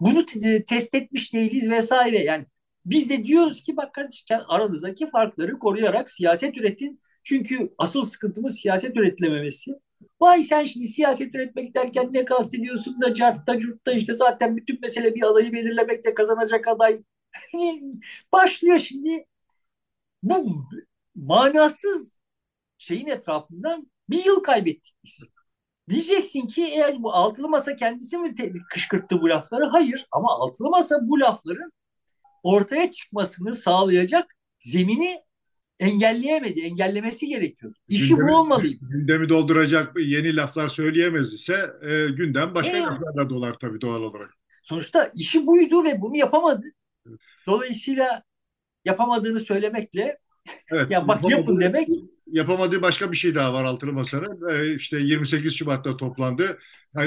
[0.00, 0.26] bunu
[0.66, 2.18] test etmiş değiliz vesaire.
[2.18, 2.46] Yani
[2.86, 7.00] biz de diyoruz ki bak kardeşim aranızdaki farkları koruyarak siyaset üretin.
[7.24, 9.70] Çünkü asıl sıkıntımız siyaset üretilememesi.
[10.20, 15.14] Vay sen şimdi siyaset üretmek derken ne kastediyorsun da cartta curtta işte zaten bütün mesele
[15.14, 17.02] bir adayı belirlemekte kazanacak aday.
[18.32, 19.26] Başlıyor şimdi
[20.22, 20.66] bu
[21.14, 22.20] manasız
[22.78, 25.22] şeyin etrafından bir yıl kaybettik biz.
[25.88, 28.34] Diyeceksin ki eğer bu altılı masa kendisi mi
[28.70, 29.64] kışkırttı bu lafları?
[29.64, 31.72] Hayır ama altılı masa bu lafların
[32.42, 35.22] ortaya çıkmasını sağlayacak zemini
[35.78, 36.60] engelleyemedi.
[36.60, 37.78] Engellemesi gerekiyordu.
[37.88, 38.84] İşi gündemi, bu olmalıydı.
[38.90, 44.30] Gündemi dolduracak yeni laflar söyleyemez ise e, gündem başka e, laflarla dolar tabii doğal olarak.
[44.62, 46.66] Sonuçta işi buydu ve bunu yapamadı.
[47.46, 48.22] Dolayısıyla
[48.84, 50.18] yapamadığını söylemekle
[50.70, 51.88] evet, ya bak yapın demek
[52.32, 54.50] yapamadığı başka bir şey daha var altılı masanın.
[54.54, 56.58] E, işte 28 Şubat'ta toplandı.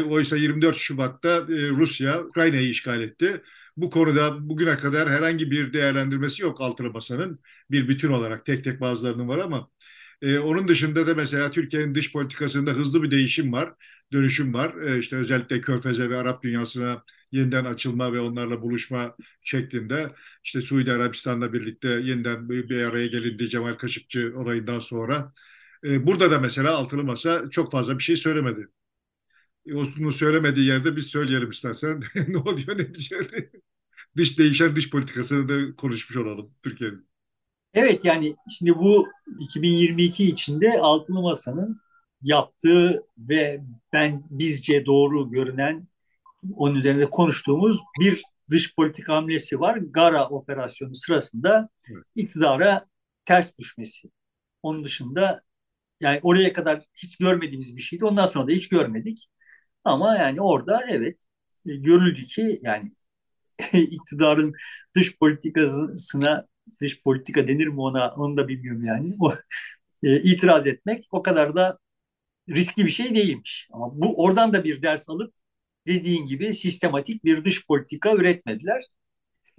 [0.10, 3.42] Oysa 24 Şubat'ta e, Rusya Ukrayna'yı işgal etti.
[3.78, 7.40] Bu konuda bugüne kadar herhangi bir değerlendirmesi yok altılı masanın.
[7.72, 9.70] Bir bütün olarak tek tek bazılarının var ama
[10.22, 13.74] e, onun dışında da mesela Türkiye'nin dış politikasında hızlı bir değişim var,
[14.14, 14.76] dönüşüm var.
[14.82, 17.04] E, işte özellikle Körfez'e ve Arap dünyasına
[17.36, 20.14] yeniden açılma ve onlarla buluşma şeklinde.
[20.44, 25.34] İşte Suudi Arabistan'la birlikte yeniden bir araya gelindi Cemal Kaşıkçı olayından sonra.
[25.84, 28.68] E, burada da mesela altılı masa çok fazla bir şey söylemedi.
[29.74, 32.04] Osman'ın söylemediği yerde biz söyleyelim istersen.
[32.28, 33.28] ne oluyor ne diyeceğiz?
[34.18, 37.08] dış değişen dış politikasını da konuşmuş olalım Türkiye'nin.
[37.74, 39.08] Evet yani şimdi bu
[39.40, 41.82] 2022 içinde Altılı Masa'nın
[42.22, 43.62] yaptığı ve
[43.94, 45.88] ben bizce doğru görünen
[46.56, 49.78] onun üzerinde konuştuğumuz bir dış politika hamlesi var.
[49.78, 51.70] Gara operasyonu sırasında
[52.16, 52.86] iktidara
[53.26, 54.10] ters düşmesi.
[54.64, 55.42] Onun dışında
[56.02, 58.06] yani oraya kadar hiç görmediğimiz bir şeydi.
[58.06, 59.30] Ondan sonra da hiç görmedik.
[59.84, 61.18] Ama yani orada evet
[61.66, 62.90] e, görüldü ki yani
[63.74, 64.54] iktidarın
[64.96, 66.48] dış politikasına
[66.82, 69.16] dış politika denir mi ona onu da bilmiyorum yani.
[69.20, 69.34] O,
[70.04, 71.80] e, itiraz etmek o kadar da
[72.50, 73.70] riskli bir şey değilmiş.
[73.74, 75.34] Ama bu oradan da bir ders alıp
[75.88, 78.84] dediğin gibi sistematik bir dış politika üretmediler.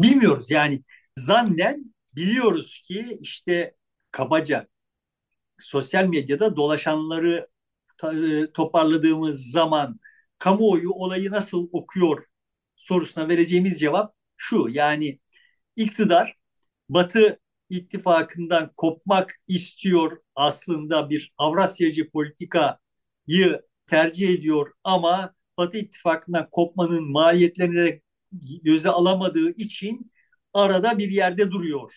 [0.00, 0.82] Bilmiyoruz yani
[1.16, 3.74] zannen biliyoruz ki işte
[4.10, 4.68] kabaca
[5.60, 7.48] sosyal medyada dolaşanları
[8.04, 10.00] e, toparladığımız zaman
[10.38, 12.24] kamuoyu olayı nasıl okuyor
[12.76, 14.68] sorusuna vereceğimiz cevap şu.
[14.70, 15.20] Yani
[15.76, 16.36] iktidar
[16.88, 27.74] Batı ittifakından kopmak istiyor aslında bir Avrasyacı politikayı tercih ediyor ama Batı ittifakından kopmanın maliyetlerini
[27.76, 28.02] de
[28.62, 30.12] göze alamadığı için
[30.54, 31.92] arada bir yerde duruyor.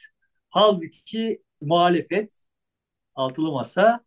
[0.50, 2.44] Halbuki muhalefet
[3.16, 4.04] altılı masa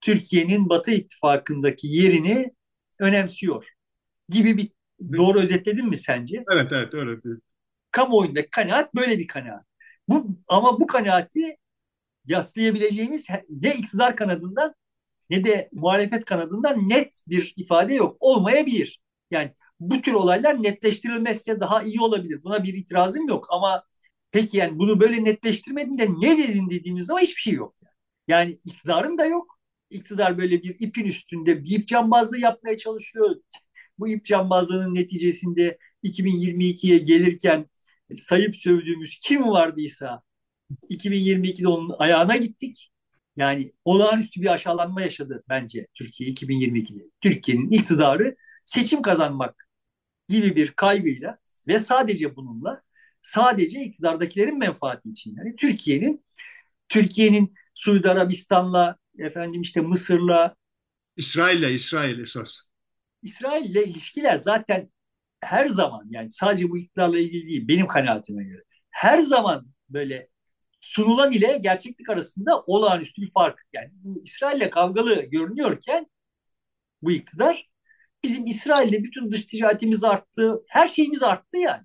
[0.00, 2.54] Türkiye'nin Batı ittifakındaki yerini
[2.98, 3.68] önemsiyor
[4.28, 4.70] gibi bir
[5.16, 6.44] doğru özetledin mi sence?
[6.52, 7.38] Evet evet öyle bir.
[7.90, 9.64] Kamuoyundaki kanaat böyle bir kanaat.
[10.08, 11.56] Bu ama bu kanaati
[12.26, 14.74] yaslayabileceğimiz ne iktidar kanadından
[15.30, 18.16] ne de muhalefet kanadından net bir ifade yok.
[18.20, 19.00] Olmayabilir.
[19.30, 22.42] Yani bu tür olaylar netleştirilmezse daha iyi olabilir.
[22.44, 23.84] Buna bir itirazım yok ama
[24.32, 27.76] peki yani bunu böyle netleştirmedin de ne dedin dediğimiz zaman hiçbir şey yok.
[27.82, 27.90] Yani,
[28.28, 29.58] yani iktidarın da yok.
[29.90, 33.36] İktidar böyle bir ipin üstünde bir ip cambazlığı yapmaya çalışıyor.
[33.98, 37.66] Bu ip cambazlığının neticesinde 2022'ye gelirken
[38.14, 40.22] sayıp sövdüğümüz kim vardıysa
[40.90, 42.90] 2022'de onun ayağına gittik.
[43.36, 47.02] Yani olağanüstü bir aşağılanma yaşadı bence Türkiye 2022'de.
[47.20, 49.68] Türkiye'nin iktidarı seçim kazanmak
[50.28, 52.82] gibi bir kaygıyla ve sadece bununla
[53.22, 56.24] sadece iktidardakilerin menfaati için yani Türkiye'nin
[56.88, 60.56] Türkiye'nin Suudi Arabistan'la efendim işte Mısır'la
[61.16, 62.58] İsrail'le İsrail esas.
[63.22, 64.90] İsrail'le ilişkiler zaten
[65.44, 70.28] her zaman yani sadece bu iktidarla ilgili değil benim kanaatime göre her zaman böyle
[70.86, 73.66] sunulan ile gerçeklik arasında olağanüstü bir fark.
[73.72, 76.06] Yani bu İsrail'le kavgalı görünüyorken
[77.02, 77.70] bu iktidar
[78.24, 80.62] bizim İsrail'le bütün dış ticaretimiz arttı.
[80.68, 81.82] Her şeyimiz arttı yani.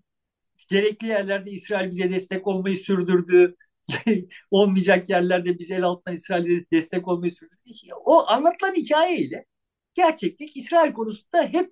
[0.69, 3.55] Gerekli yerlerde İsrail bize destek olmayı sürdürdü.
[4.51, 7.57] Olmayacak yerlerde biz el altından İsrail'e destek olmayı sürdürdü.
[8.05, 9.45] O anlatılan hikayeyle
[9.93, 11.71] gerçeklik İsrail konusunda hep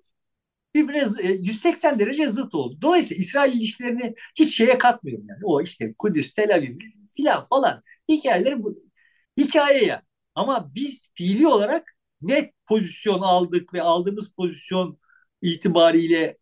[0.74, 2.78] birbirine 180 e, derece zıt oldu.
[2.82, 5.40] Dolayısıyla İsrail ilişkilerini hiç şeye katmıyorum yani.
[5.44, 6.78] O işte Kudüs, Tel Aviv
[7.16, 8.78] filan falan hikayeleri bu
[9.38, 10.02] hikaye ya.
[10.34, 14.98] Ama biz fiili olarak net pozisyon aldık ve aldığımız pozisyon
[15.42, 16.36] itibariyle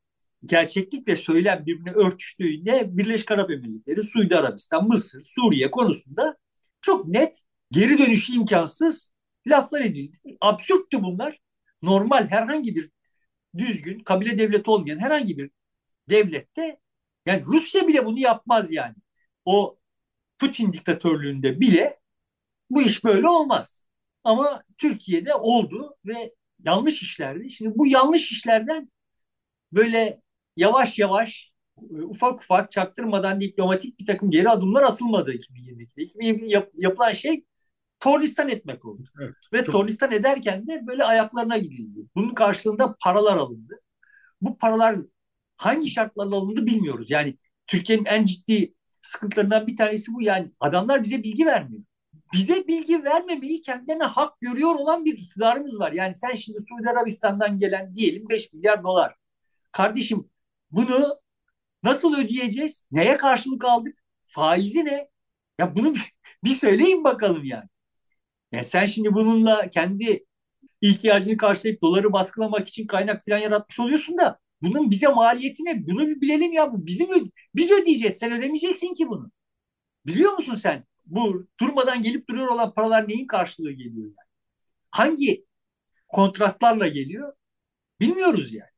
[0.44, 6.36] gerçeklikle söylem birbirine örtüştüğünde Birleşik Arap Emirlikleri, Suudi Arabistan, Mısır, Suriye konusunda
[6.80, 9.12] çok net geri dönüşü imkansız
[9.46, 10.18] laflar edildi.
[10.40, 11.40] Absürttü bunlar.
[11.82, 12.90] Normal herhangi bir
[13.58, 15.50] düzgün kabile devleti olmayan herhangi bir
[16.10, 16.78] devlette
[17.26, 18.94] yani Rusya bile bunu yapmaz yani.
[19.44, 19.77] O
[20.38, 21.94] Putin diktatörlüğünde bile
[22.70, 23.84] bu iş böyle olmaz.
[24.24, 26.34] Ama Türkiye'de oldu ve
[26.64, 27.50] yanlış işlerdi.
[27.50, 28.90] Şimdi bu yanlış işlerden
[29.72, 30.22] böyle
[30.56, 31.52] yavaş yavaş
[31.90, 36.02] e, ufak ufak çaktırmadan diplomatik bir takım geri adımlar atılmadı 2022'de.
[36.02, 37.44] 2020 yap, yapılan şey
[38.00, 39.04] tornistan etmek oldu.
[39.20, 42.06] Evet, Ve tornistan ederken de böyle ayaklarına gidildi.
[42.16, 43.80] Bunun karşılığında paralar alındı.
[44.40, 44.96] Bu paralar
[45.56, 47.10] hangi şartlarla alındı bilmiyoruz.
[47.10, 48.74] Yani Türkiye'nin en ciddi
[49.08, 50.22] sıkıntılarından bir tanesi bu.
[50.22, 51.82] Yani adamlar bize bilgi vermiyor.
[52.32, 55.92] Bize bilgi vermemeyi kendilerine hak görüyor olan bir iktidarımız var.
[55.92, 59.14] Yani sen şimdi Suudi Arabistan'dan gelen diyelim 5 milyar dolar.
[59.72, 60.30] Kardeşim
[60.70, 61.20] bunu
[61.82, 62.86] nasıl ödeyeceğiz?
[62.90, 63.98] Neye karşılık aldık?
[64.24, 65.08] Faizi ne?
[65.58, 65.94] Ya bunu
[66.44, 67.68] bir söyleyin bakalım yani.
[68.52, 70.26] Ya sen şimdi bununla kendi
[70.80, 75.86] ihtiyacını karşılayıp doları baskılamak için kaynak falan yaratmış oluyorsun da bunun bize maliyeti ne?
[75.86, 76.72] Bunu bir bilelim ya.
[76.72, 77.08] Bu bizim
[77.54, 78.16] biz ödeyeceğiz.
[78.18, 79.30] Sen ödemeyeceksin ki bunu.
[80.06, 80.84] Biliyor musun sen?
[81.06, 84.28] Bu durmadan gelip duruyor olan paralar neyin karşılığı geliyor yani?
[84.90, 85.44] Hangi
[86.08, 87.32] kontratlarla geliyor?
[88.00, 88.70] Bilmiyoruz yani.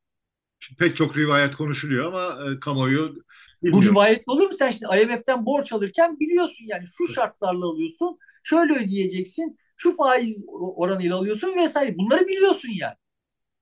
[0.78, 3.14] Pek çok rivayet konuşuluyor ama e, kamuoyu
[3.62, 3.82] bilmiyor.
[3.82, 4.52] Bu rivayet olur mu?
[4.52, 11.16] Sen şimdi IMF'den borç alırken biliyorsun yani şu şartlarla alıyorsun, şöyle ödeyeceksin, şu faiz oranıyla
[11.16, 11.98] alıyorsun vesaire.
[11.98, 12.94] Bunları biliyorsun yani.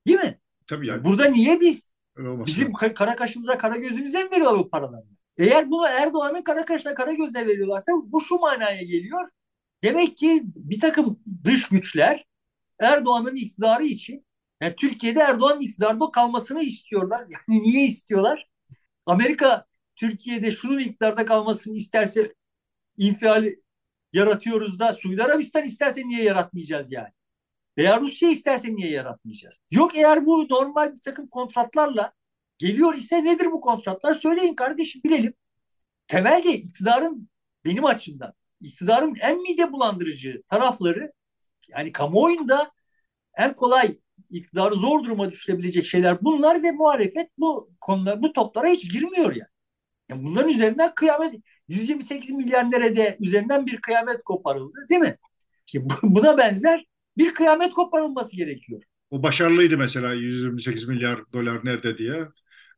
[0.07, 0.39] Değil mi?
[0.67, 1.05] Tabii yani.
[1.05, 1.88] Burada niye biz
[2.45, 5.05] bizim kara kaşımıza, kara gözümüze mi veriyorlar bu paraları?
[5.37, 9.29] Eğer bunu Erdoğan'ın kara kaşına, kara gözüne veriyorlarsa bu şu manaya geliyor.
[9.83, 12.25] Demek ki bir takım dış güçler
[12.79, 14.25] Erdoğan'ın iktidarı için
[14.61, 17.27] yani Türkiye'de Erdoğan'ın iktidarda kalmasını istiyorlar.
[17.29, 18.49] Yani niye istiyorlar?
[19.05, 19.65] Amerika
[19.95, 22.33] Türkiye'de şunun iktidarda kalmasını isterse
[22.97, 23.45] infial
[24.13, 27.09] yaratıyoruz da Suudi Arabistan isterse niye yaratmayacağız yani?
[27.79, 29.59] Veya Rusya isterse niye yaratmayacağız?
[29.71, 32.13] Yok eğer bu normal bir takım kontratlarla
[32.57, 34.13] geliyor ise nedir bu kontratlar?
[34.13, 35.33] Söyleyin kardeşim bilelim.
[36.07, 37.29] Temelde iktidarın
[37.65, 41.13] benim açımdan iktidarın en mide bulandırıcı tarafları
[41.67, 42.71] yani kamuoyunda
[43.37, 43.99] en kolay
[44.29, 49.49] iktidarı zor duruma düşürebilecek şeyler bunlar ve muhalefet bu konular bu toplara hiç girmiyor yani.
[50.09, 51.35] yani bunların üzerinden kıyamet
[51.67, 55.17] 128 milyar nerede üzerinden bir kıyamet koparıldı değil mi?
[55.65, 56.85] Ki buna benzer
[57.17, 58.81] bir kıyamet koparılması gerekiyor.
[59.11, 62.27] O başarılıydı mesela 128 milyar dolar nerede diye.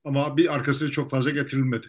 [0.06, 1.88] Ama bir arkasını çok fazla getirilmedi.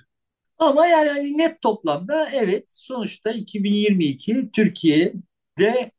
[0.59, 5.91] Ama yani hani net toplamda evet sonuçta 2022 Türkiye'de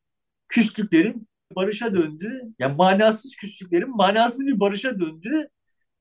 [0.48, 2.42] küslüklerin barışa döndü.
[2.58, 5.48] Yani manasız küslüklerin manasız bir barışa döndü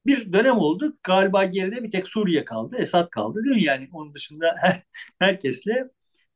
[0.05, 0.97] bir dönem oldu.
[1.03, 3.63] Galiba geride bir tek Suriye kaldı, Esad kaldı değil mi?
[3.63, 4.83] Yani onun dışında her,
[5.19, 5.89] herkesle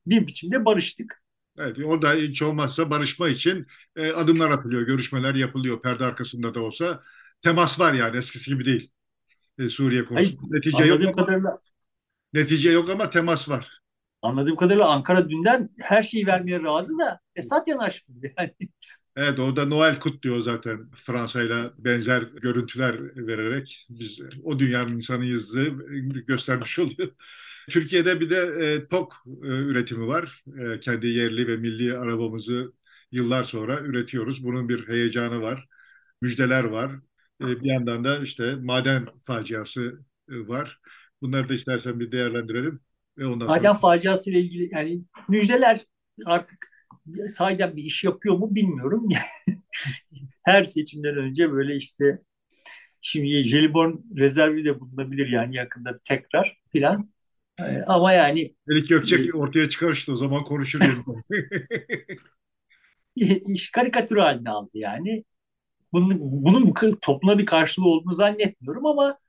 [0.05, 1.23] bir biçimde barıştık.
[1.59, 7.01] Evet, orada hiç olmazsa barışma için e, adımlar atılıyor, görüşmeler yapılıyor perde arkasında da olsa.
[7.41, 8.91] Temas var yani eskisi gibi değil.
[9.59, 10.41] E, Suriye konusunda.
[10.51, 11.57] netice yok ama, kadarıyla,
[12.33, 13.81] netice yok ama temas var.
[14.21, 18.51] Anladığım kadarıyla Ankara dünden her şeyi vermeye razı da Esad yanaşmıyor yani.
[19.19, 25.57] Evet orada Noel kutluyor zaten Fransa ile benzer görüntüler vererek biz o dünyanın insanıyız
[26.27, 27.11] göstermiş oluyor.
[27.69, 29.13] Türkiye'de bir de e, TOK
[29.43, 30.43] e, üretimi var.
[30.59, 32.73] E, kendi yerli ve milli arabamızı
[33.11, 34.43] yıllar sonra üretiyoruz.
[34.43, 35.67] Bunun bir heyecanı var,
[36.21, 36.91] müjdeler var.
[37.41, 40.79] E, bir yandan da işte maden faciası e, var.
[41.21, 42.79] Bunları da istersen bir değerlendirelim.
[43.17, 43.73] Ve ondan maden sonra...
[43.73, 45.85] faciası ile ilgili yani müjdeler
[46.25, 46.59] artık
[47.27, 49.09] sahiden bir iş yapıyor mu bilmiyorum.
[50.45, 52.21] Her seçimden önce böyle işte
[53.01, 57.09] şimdi jelibon rezervi de bulunabilir yani yakında tekrar filan.
[57.59, 60.79] Ee, ama yani Melik Gökçek e, ortaya çıkar işte o zaman konuşur.
[63.47, 65.23] iş karikatür haline aldı yani.
[65.93, 69.19] Bunun, bunun bu topluma bir karşılığı olduğunu zannetmiyorum ama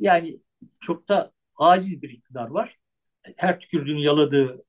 [0.00, 0.40] yani
[0.80, 2.76] çok da aciz bir iktidar var.
[3.36, 4.64] Her tükürdüğünü yaladığı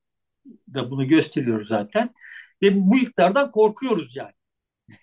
[0.74, 2.14] da bunu gösteriyor zaten.
[2.62, 4.32] Ve bu iktidardan korkuyoruz yani.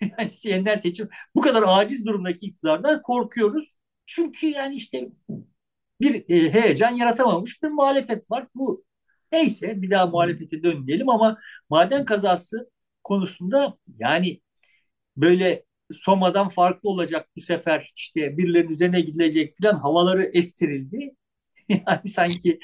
[0.18, 3.74] yani yeniden seçim bu kadar aciz durumdaki iktidardan korkuyoruz.
[4.06, 5.08] Çünkü yani işte
[6.02, 8.48] bir e, heyecan yaratamamış bir muhalefet var.
[8.54, 8.84] Bu
[9.32, 11.38] neyse bir daha muhalefete dönmeyelim ama
[11.70, 12.70] maden kazası
[13.04, 14.40] konusunda yani
[15.16, 21.16] böyle Soma'dan farklı olacak bu sefer işte birilerinin üzerine gidilecek falan havaları estirildi.
[21.68, 22.58] yani sanki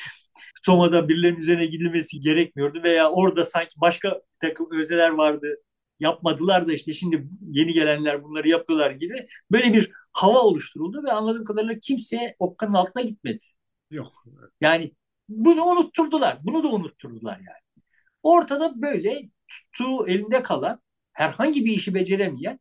[0.63, 5.57] Soma'da birilerinin üzerine gidilmesi gerekmiyordu veya orada sanki başka takım özeler vardı
[6.01, 11.45] yapmadılar da işte şimdi yeni gelenler bunları yapıyorlar gibi böyle bir hava oluşturuldu ve anladığım
[11.45, 13.45] kadarıyla kimse okkanın altına gitmedi.
[13.91, 14.25] Yok.
[14.61, 14.93] Yani
[15.29, 16.39] bunu unutturdular.
[16.43, 17.85] Bunu da unutturdular yani.
[18.23, 20.83] Ortada böyle tuttuğu elinde kalan
[21.13, 22.61] herhangi bir işi beceremeyen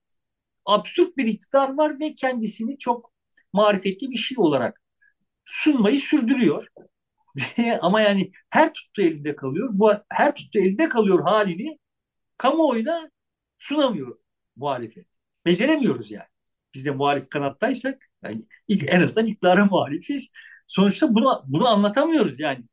[0.66, 3.12] absürt bir iktidar var ve kendisini çok
[3.54, 4.82] marifetli bir şey olarak
[5.46, 6.68] sunmayı sürdürüyor.
[7.82, 9.70] Ama yani her tuttuğu elinde kalıyor.
[9.72, 11.80] Bu her tuttuğu elinde kalıyor halini
[12.38, 13.12] kamuoyuna
[13.58, 14.18] sunamıyor
[14.56, 15.08] muhalefet.
[15.46, 16.28] Beceremiyoruz yani.
[16.74, 20.32] Biz de muhalif kanattaysak yani ilk, en azından iktidara muhalifiz.
[20.68, 22.66] Sonuçta bunu bunu anlatamıyoruz yani.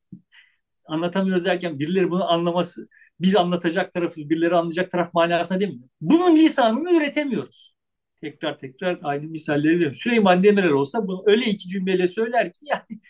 [0.85, 2.87] Anlatamıyoruz derken birileri bunu anlaması,
[3.19, 5.79] biz anlatacak tarafız, birileri anlayacak taraf manasına mi?
[6.01, 7.75] Bunun lisanını üretemiyoruz.
[8.21, 9.95] Tekrar tekrar aynı misalleri veriyorum.
[9.95, 13.01] Süleyman Demirel olsa bunu öyle iki cümleyle söyler ki yani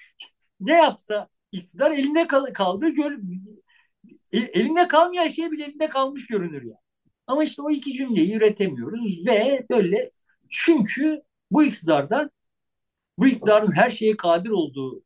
[0.60, 3.20] ne yapsa iktidar elinde kal kaldı gör
[4.32, 6.68] elinde kalmayan şey bile elinde kalmış görünür ya.
[6.68, 6.85] Yani.
[7.28, 10.10] Ama işte o iki cümleyi üretemiyoruz ve böyle
[10.50, 11.22] çünkü
[11.52, 12.32] bu iktidardan
[13.20, 15.04] bu iktidarın her şeye kadir olduğu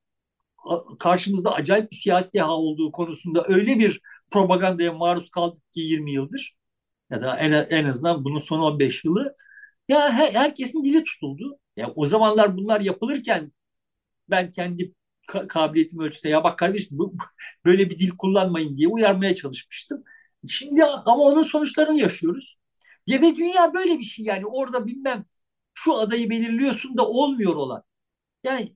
[0.99, 4.01] karşımızda acayip bir siyasi deha olduğu konusunda öyle bir
[4.32, 6.55] propagandaya maruz kaldık ki 20 yıldır
[7.11, 9.36] ya da en, en azından bunun son 15 yılı
[9.89, 11.59] ya her, herkesin dili tutuldu.
[11.78, 13.53] Ya o zamanlar bunlar yapılırken
[14.30, 14.93] ben kendi
[15.49, 17.15] kabiliyetim ölçüsünde ya bak kardeşim bu,
[17.65, 20.03] böyle bir dil kullanmayın diye uyarmaya çalışmıştım.
[20.48, 22.58] Şimdi ama onun sonuçlarını yaşıyoruz.
[23.08, 25.26] Ya ve dünya böyle bir şey yani orada bilmem
[25.74, 27.84] şu adayı belirliyorsun da olmuyor olan.
[28.44, 28.74] Yani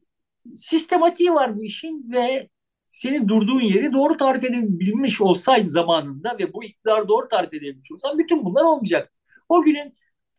[0.57, 2.49] sistematiği var bu işin ve
[2.89, 8.17] senin durduğun yeri doğru tarif edebilmiş olsaydı zamanında ve bu iktidar doğru tarif edebilmiş olsan
[8.17, 9.13] bütün bunlar olmayacak.
[9.49, 9.97] O günün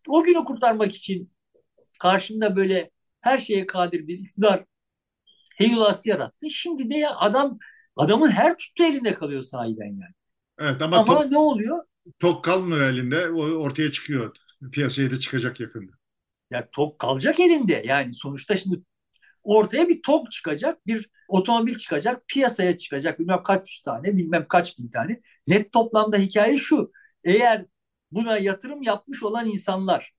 [0.09, 1.33] o günü kurtarmak için
[2.01, 4.65] karşında böyle her şeye kadir bir iktidar
[5.57, 6.51] heyulası yarattı.
[6.51, 7.59] Şimdi de ya adam
[7.97, 10.15] adamın her tuttuğu elinde kalıyor sahiden yani.
[10.59, 11.85] Evet ama, ama tok, ne oluyor?
[12.21, 13.31] Tok kalmıyor elinde.
[13.31, 14.37] O ortaya çıkıyor.
[14.73, 15.93] Piyasaya da çıkacak yakında.
[16.51, 17.83] Ya tok kalacak elinde.
[17.87, 18.83] Yani sonuçta şimdi
[19.43, 24.79] ortaya bir tok çıkacak, bir otomobil çıkacak, piyasaya çıkacak bilmem kaç yüz tane, bilmem kaç
[24.79, 25.21] bin tane.
[25.47, 26.93] Net toplamda hikaye şu.
[27.25, 27.67] Eğer
[28.11, 30.13] buna yatırım yapmış olan insanlar,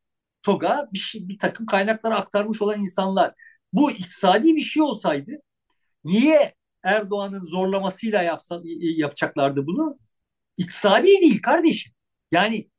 [0.43, 3.33] TOG'a bir, şey, bir takım kaynakları aktarmış olan insanlar
[3.73, 5.31] bu iktisadi bir şey olsaydı
[6.03, 9.99] niye Erdoğan'ın zorlamasıyla yapsa, yapacaklardı bunu?
[10.58, 11.93] İktisadi değil kardeşim.
[12.32, 12.70] Yani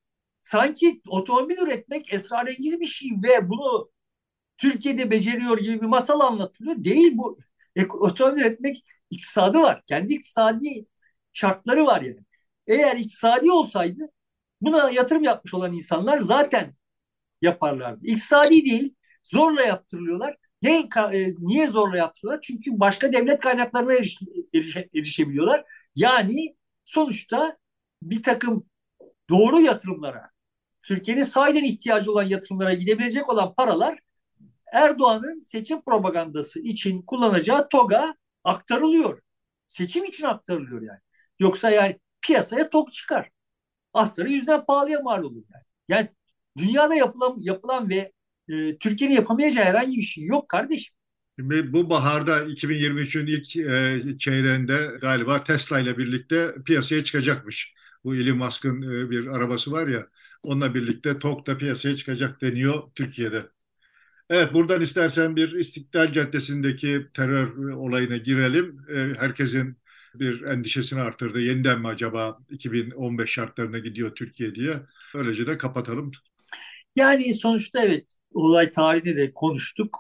[0.41, 3.91] sanki otomobil üretmek esrarengiz bir şey ve bunu
[4.59, 6.85] Türkiye'de beceriyor gibi bir masal anlatılıyor.
[6.85, 7.37] Değil bu.
[8.01, 9.83] Otomobil üretmek iktisadı var.
[9.87, 10.87] Kendi iktisadi
[11.33, 12.18] şartları var yani.
[12.66, 14.03] Eğer iktisadi olsaydı
[14.61, 16.74] buna yatırım yapmış olan insanlar zaten
[17.43, 18.07] yaparlardı.
[18.07, 20.37] İktisadi değil, zorla yaptırılıyorlar.
[20.62, 22.41] Ne, e, niye zorla yaptırıyorlar?
[22.41, 24.18] Çünkü başka devlet kaynaklarına eriş,
[24.55, 25.64] erişe, erişebiliyorlar.
[25.97, 27.57] Yani sonuçta
[28.11, 28.66] bir takım
[29.30, 30.30] doğru yatırımlara,
[30.82, 33.98] Türkiye'nin sahiden ihtiyacı olan yatırımlara gidebilecek olan paralar
[34.72, 39.20] Erdoğan'ın seçim propagandası için kullanacağı TOG'a aktarılıyor.
[39.68, 40.98] Seçim için aktarılıyor yani.
[41.38, 43.30] Yoksa yani piyasaya TOG çıkar.
[43.94, 45.64] Asları yüzden pahalıya mal olur yani.
[45.88, 46.09] Yani
[46.59, 48.12] dünyada yapılan, yapılan ve
[48.48, 50.94] e, Türkiye'nin yapamayacağı herhangi bir şey yok kardeşim.
[51.38, 57.76] Şimdi bu baharda 2023'ün ilk e, çeyreğinde galiba Tesla ile birlikte piyasaya çıkacakmış.
[58.07, 60.07] Bu Elon Musk'ın e, bir arabası var ya
[60.42, 63.42] onunla birlikte TOG da piyasaya çıkacak deniyor Türkiye'de.
[64.30, 68.78] Evet buradan istersen bir İstiklal Caddesi'ndeki terör olayına girelim.
[68.94, 69.76] E, herkesin
[70.14, 71.40] bir endişesini arttırdı.
[71.40, 74.74] Yeniden mi acaba 2015 şartlarına gidiyor Türkiye diye.
[75.14, 76.12] Böylece de kapatalım.
[76.96, 79.96] Yani sonuçta evet olay tarihinde de konuştuk.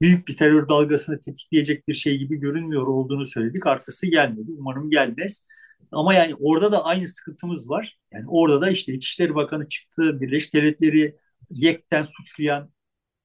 [0.00, 3.66] Büyük bir terör dalgasını tetikleyecek bir şey gibi görünmüyor olduğunu söyledik.
[3.66, 4.50] Arkası gelmedi.
[4.58, 5.46] Umarım gelmez.
[5.92, 7.98] Ama yani orada da aynı sıkıntımız var.
[8.12, 11.16] Yani orada da işte İçişleri Bakanı çıktı, Birleşik Devletleri
[11.50, 12.72] yekten suçlayan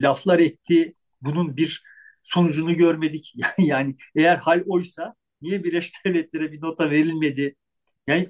[0.01, 0.95] laflar etti.
[1.21, 1.83] Bunun bir
[2.23, 3.33] sonucunu görmedik.
[3.57, 7.55] Yani eğer hal oysa niye Birleşik Devletlere bir nota verilmedi?
[8.07, 8.27] Yani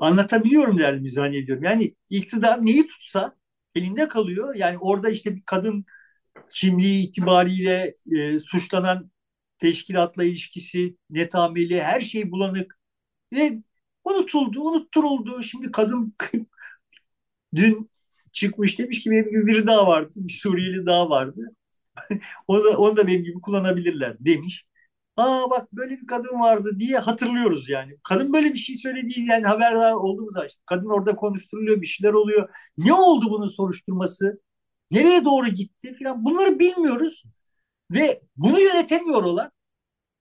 [0.00, 1.64] anlatabiliyorum derdim zannediyorum.
[1.64, 3.36] Yani iktidar neyi tutsa
[3.74, 4.54] elinde kalıyor.
[4.54, 5.84] Yani orada işte bir kadın
[6.50, 9.10] kimliği itibariyle e, suçlanan
[9.58, 12.78] teşkilatla ilişkisi, netameli, her şey bulanık.
[13.32, 13.62] Ve
[14.04, 15.42] unutuldu, unutturuldu.
[15.42, 16.14] Şimdi kadın
[17.54, 17.90] dün
[18.32, 20.10] çıkmış demiş ki benim gibi biri daha vardı.
[20.16, 21.40] Bir Suriyeli daha vardı.
[22.48, 24.66] onu, da, onu da benim gibi kullanabilirler demiş.
[25.16, 27.98] Aa bak böyle bir kadın vardı diye hatırlıyoruz yani.
[28.02, 30.62] Kadın böyle bir şey söylediği yani haberdar olduğumuz işte.
[30.66, 32.48] Kadın orada konuşturuluyor bir şeyler oluyor.
[32.78, 34.40] Ne oldu bunun soruşturması?
[34.90, 37.24] Nereye doğru gitti filan bunları bilmiyoruz.
[37.90, 39.52] Ve bunu yönetemiyor olan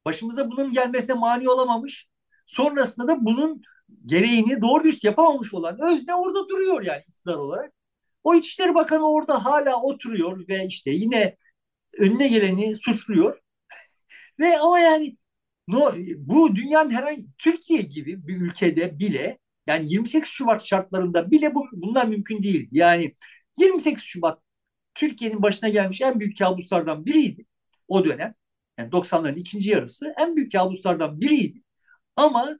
[0.06, 2.11] başımıza bunun gelmesine mani olamamış.
[2.52, 3.62] Sonrasında da bunun
[4.06, 7.74] gereğini doğru dürüst yapamamış olan özne orada duruyor yani iktidar olarak.
[8.24, 11.38] O İçişleri Bakanı orada hala oturuyor ve işte yine
[12.00, 13.40] önüne geleni suçluyor.
[14.40, 15.18] ve ama yani
[15.68, 21.66] no, bu dünyanın herhangi Türkiye gibi bir ülkede bile yani 28 Şubat şartlarında bile bu,
[21.74, 22.70] bunlar mümkün değil.
[22.72, 23.16] Yani
[23.60, 24.42] 28 Şubat
[24.96, 27.46] Türkiye'nin başına gelmiş en büyük kabuslardan biriydi
[27.88, 28.36] o dönem.
[28.80, 31.61] Yani 90'ların ikinci yarısı en büyük kabuslardan biriydi.
[32.22, 32.60] Ama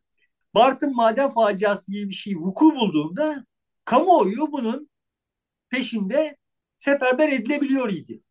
[0.56, 3.46] Bartın maden faciası gibi bir şey vuku bulduğunda
[3.86, 4.90] kamuoyu bunun
[5.70, 6.38] peşinde
[6.78, 8.24] seferber edilebiliyor idi.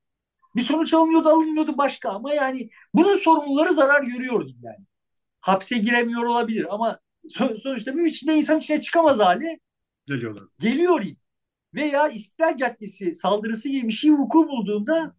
[0.56, 4.86] Bir sonuç alınıyordu alınmıyordu başka ama yani bunun sorumluları zarar görüyordu yani.
[5.40, 7.00] Hapse giremiyor olabilir ama
[7.58, 9.60] sonuçta bir içinde insan içine çıkamaz hale
[10.06, 10.44] geliyorlar.
[10.58, 11.20] Geliyor idi.
[11.74, 15.16] Veya İstiklal Caddesi saldırısı gibi bir şey vuku bulduğunda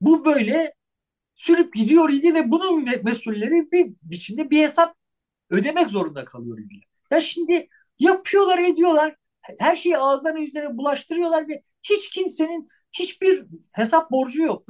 [0.00, 0.74] bu böyle
[1.34, 5.01] sürüp gidiyor idi ve bunun mesulleri bir biçimde bir hesap
[5.52, 6.80] ödemek zorunda kalıyor idi.
[7.10, 9.16] Ya şimdi yapıyorlar ediyorlar
[9.58, 13.44] her şeyi ağızlarına yüzlerine bulaştırıyorlar ve hiç kimsenin hiçbir
[13.74, 14.66] hesap borcu yok.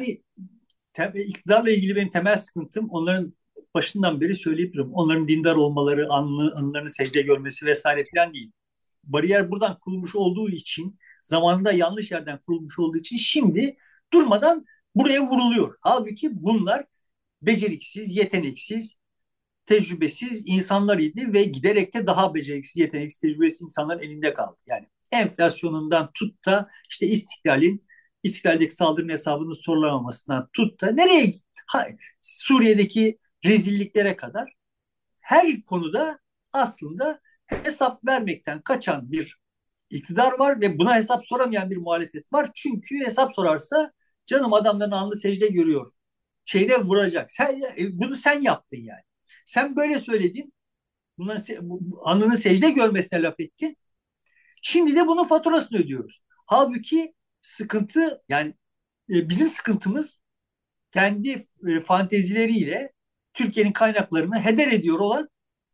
[1.14, 3.34] İktidarla ilgili benim temel sıkıntım onların
[3.74, 4.92] başından beri söyleyip durum.
[4.92, 8.52] Onların dindar olmaları, anlı, anılarını secde görmesi vesaire falan değil.
[9.04, 13.76] Bariyer buradan kurulmuş olduğu için, zamanında yanlış yerden kurulmuş olduğu için şimdi
[14.12, 15.76] durmadan buraya vuruluyor.
[15.80, 16.84] Halbuki bunlar
[17.42, 18.96] beceriksiz, yeteneksiz,
[19.66, 24.56] tecrübesiz insanlar idi ve giderek de daha beceriksiz, yeteneksiz, tecrübesiz insanların elinde kaldı.
[24.66, 27.86] Yani enflasyonundan tut da işte istiklalin,
[28.22, 31.34] istiklaldeki saldırının hesabının sorulamamasından tut da nereye
[31.66, 31.86] ha,
[32.20, 34.54] Suriye'deki rezilliklere kadar
[35.20, 36.18] her konuda
[36.52, 39.38] aslında hesap vermekten kaçan bir
[39.90, 42.50] iktidar var ve buna hesap soramayan bir muhalefet var.
[42.54, 43.92] Çünkü hesap sorarsa
[44.26, 45.92] canım adamların alnı secde görüyor.
[46.44, 47.30] Şeyine vuracak.
[47.30, 49.02] Sen, e, bunu sen yaptın yani.
[49.46, 50.52] Sen böyle söyledin.
[51.18, 51.36] Buna,
[52.00, 53.76] alnını secde görmesine laf ettin.
[54.62, 56.22] Şimdi de bunun faturasını ödüyoruz.
[56.46, 58.54] Halbuki sıkıntı yani
[59.10, 60.20] e, bizim sıkıntımız
[60.90, 62.92] kendi e, fantezileriyle
[63.34, 65.28] Türkiye'nin kaynaklarını heder ediyor olan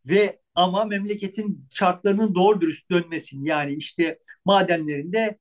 [0.09, 5.39] ve ama memleketin şartlarının doğru dürüst dönmesini yani işte madenlerinde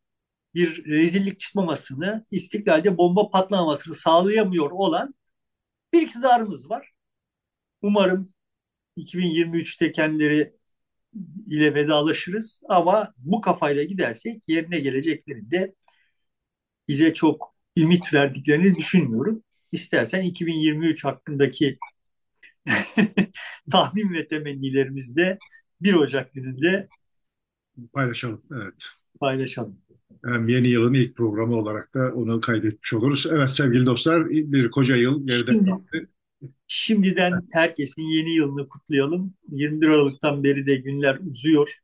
[0.54, 5.16] bir rezillik çıkmamasını, istiklalde bomba patlamamasını sağlayamıyor olan
[5.94, 6.97] bir iktidarımız var.
[7.82, 8.34] Umarım
[8.96, 10.54] 2023'te kendileri
[11.46, 15.76] ile vedalaşırız ama bu kafayla gidersek yerine geleceklerinde
[16.88, 19.44] bize çok ümit verdiklerini düşünmüyorum.
[19.72, 21.78] İstersen 2023 hakkındaki
[23.72, 25.38] tahmin ve temennilerimizi de
[25.82, 26.88] 1 Ocak gününde
[27.94, 28.42] paylaşalım.
[28.52, 28.86] Evet.
[29.20, 29.78] Paylaşalım.
[30.26, 33.28] Hem yeni yılın ilk programı olarak da onu kaydetmiş oluruz.
[33.32, 36.10] Evet sevgili dostlar bir koca yıl geride kaldı.
[36.68, 39.34] Şimdiden herkesin yeni yılını kutlayalım.
[39.50, 41.78] 21 Aralık'tan beri de günler uzuyor.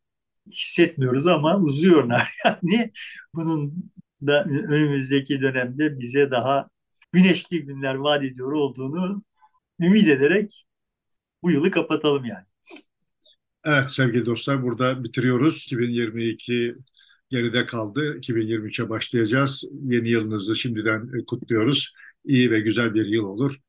[0.47, 2.29] Hissetmiyoruz ama uzuyorlar.
[2.45, 2.91] Yani
[3.33, 3.91] bunun
[4.21, 6.69] da önümüzdeki dönemde bize daha
[7.11, 9.23] güneşli günler vaat ediyor olduğunu
[9.81, 10.65] ümit ederek
[11.43, 12.45] bu yılı kapatalım yani.
[13.65, 15.63] Evet sevgili dostlar burada bitiriyoruz.
[15.65, 16.75] 2022
[17.29, 18.17] geride kaldı.
[18.17, 19.63] 2023'e başlayacağız.
[19.83, 21.93] Yeni yılınızı şimdiden kutluyoruz.
[22.25, 23.59] İyi ve güzel bir yıl olur.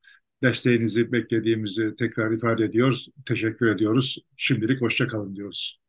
[0.44, 3.08] Desteğinizi beklediğimizi tekrar ifade ediyoruz.
[3.26, 4.18] Teşekkür ediyoruz.
[4.36, 5.83] Şimdilik hoşça kalın diyoruz.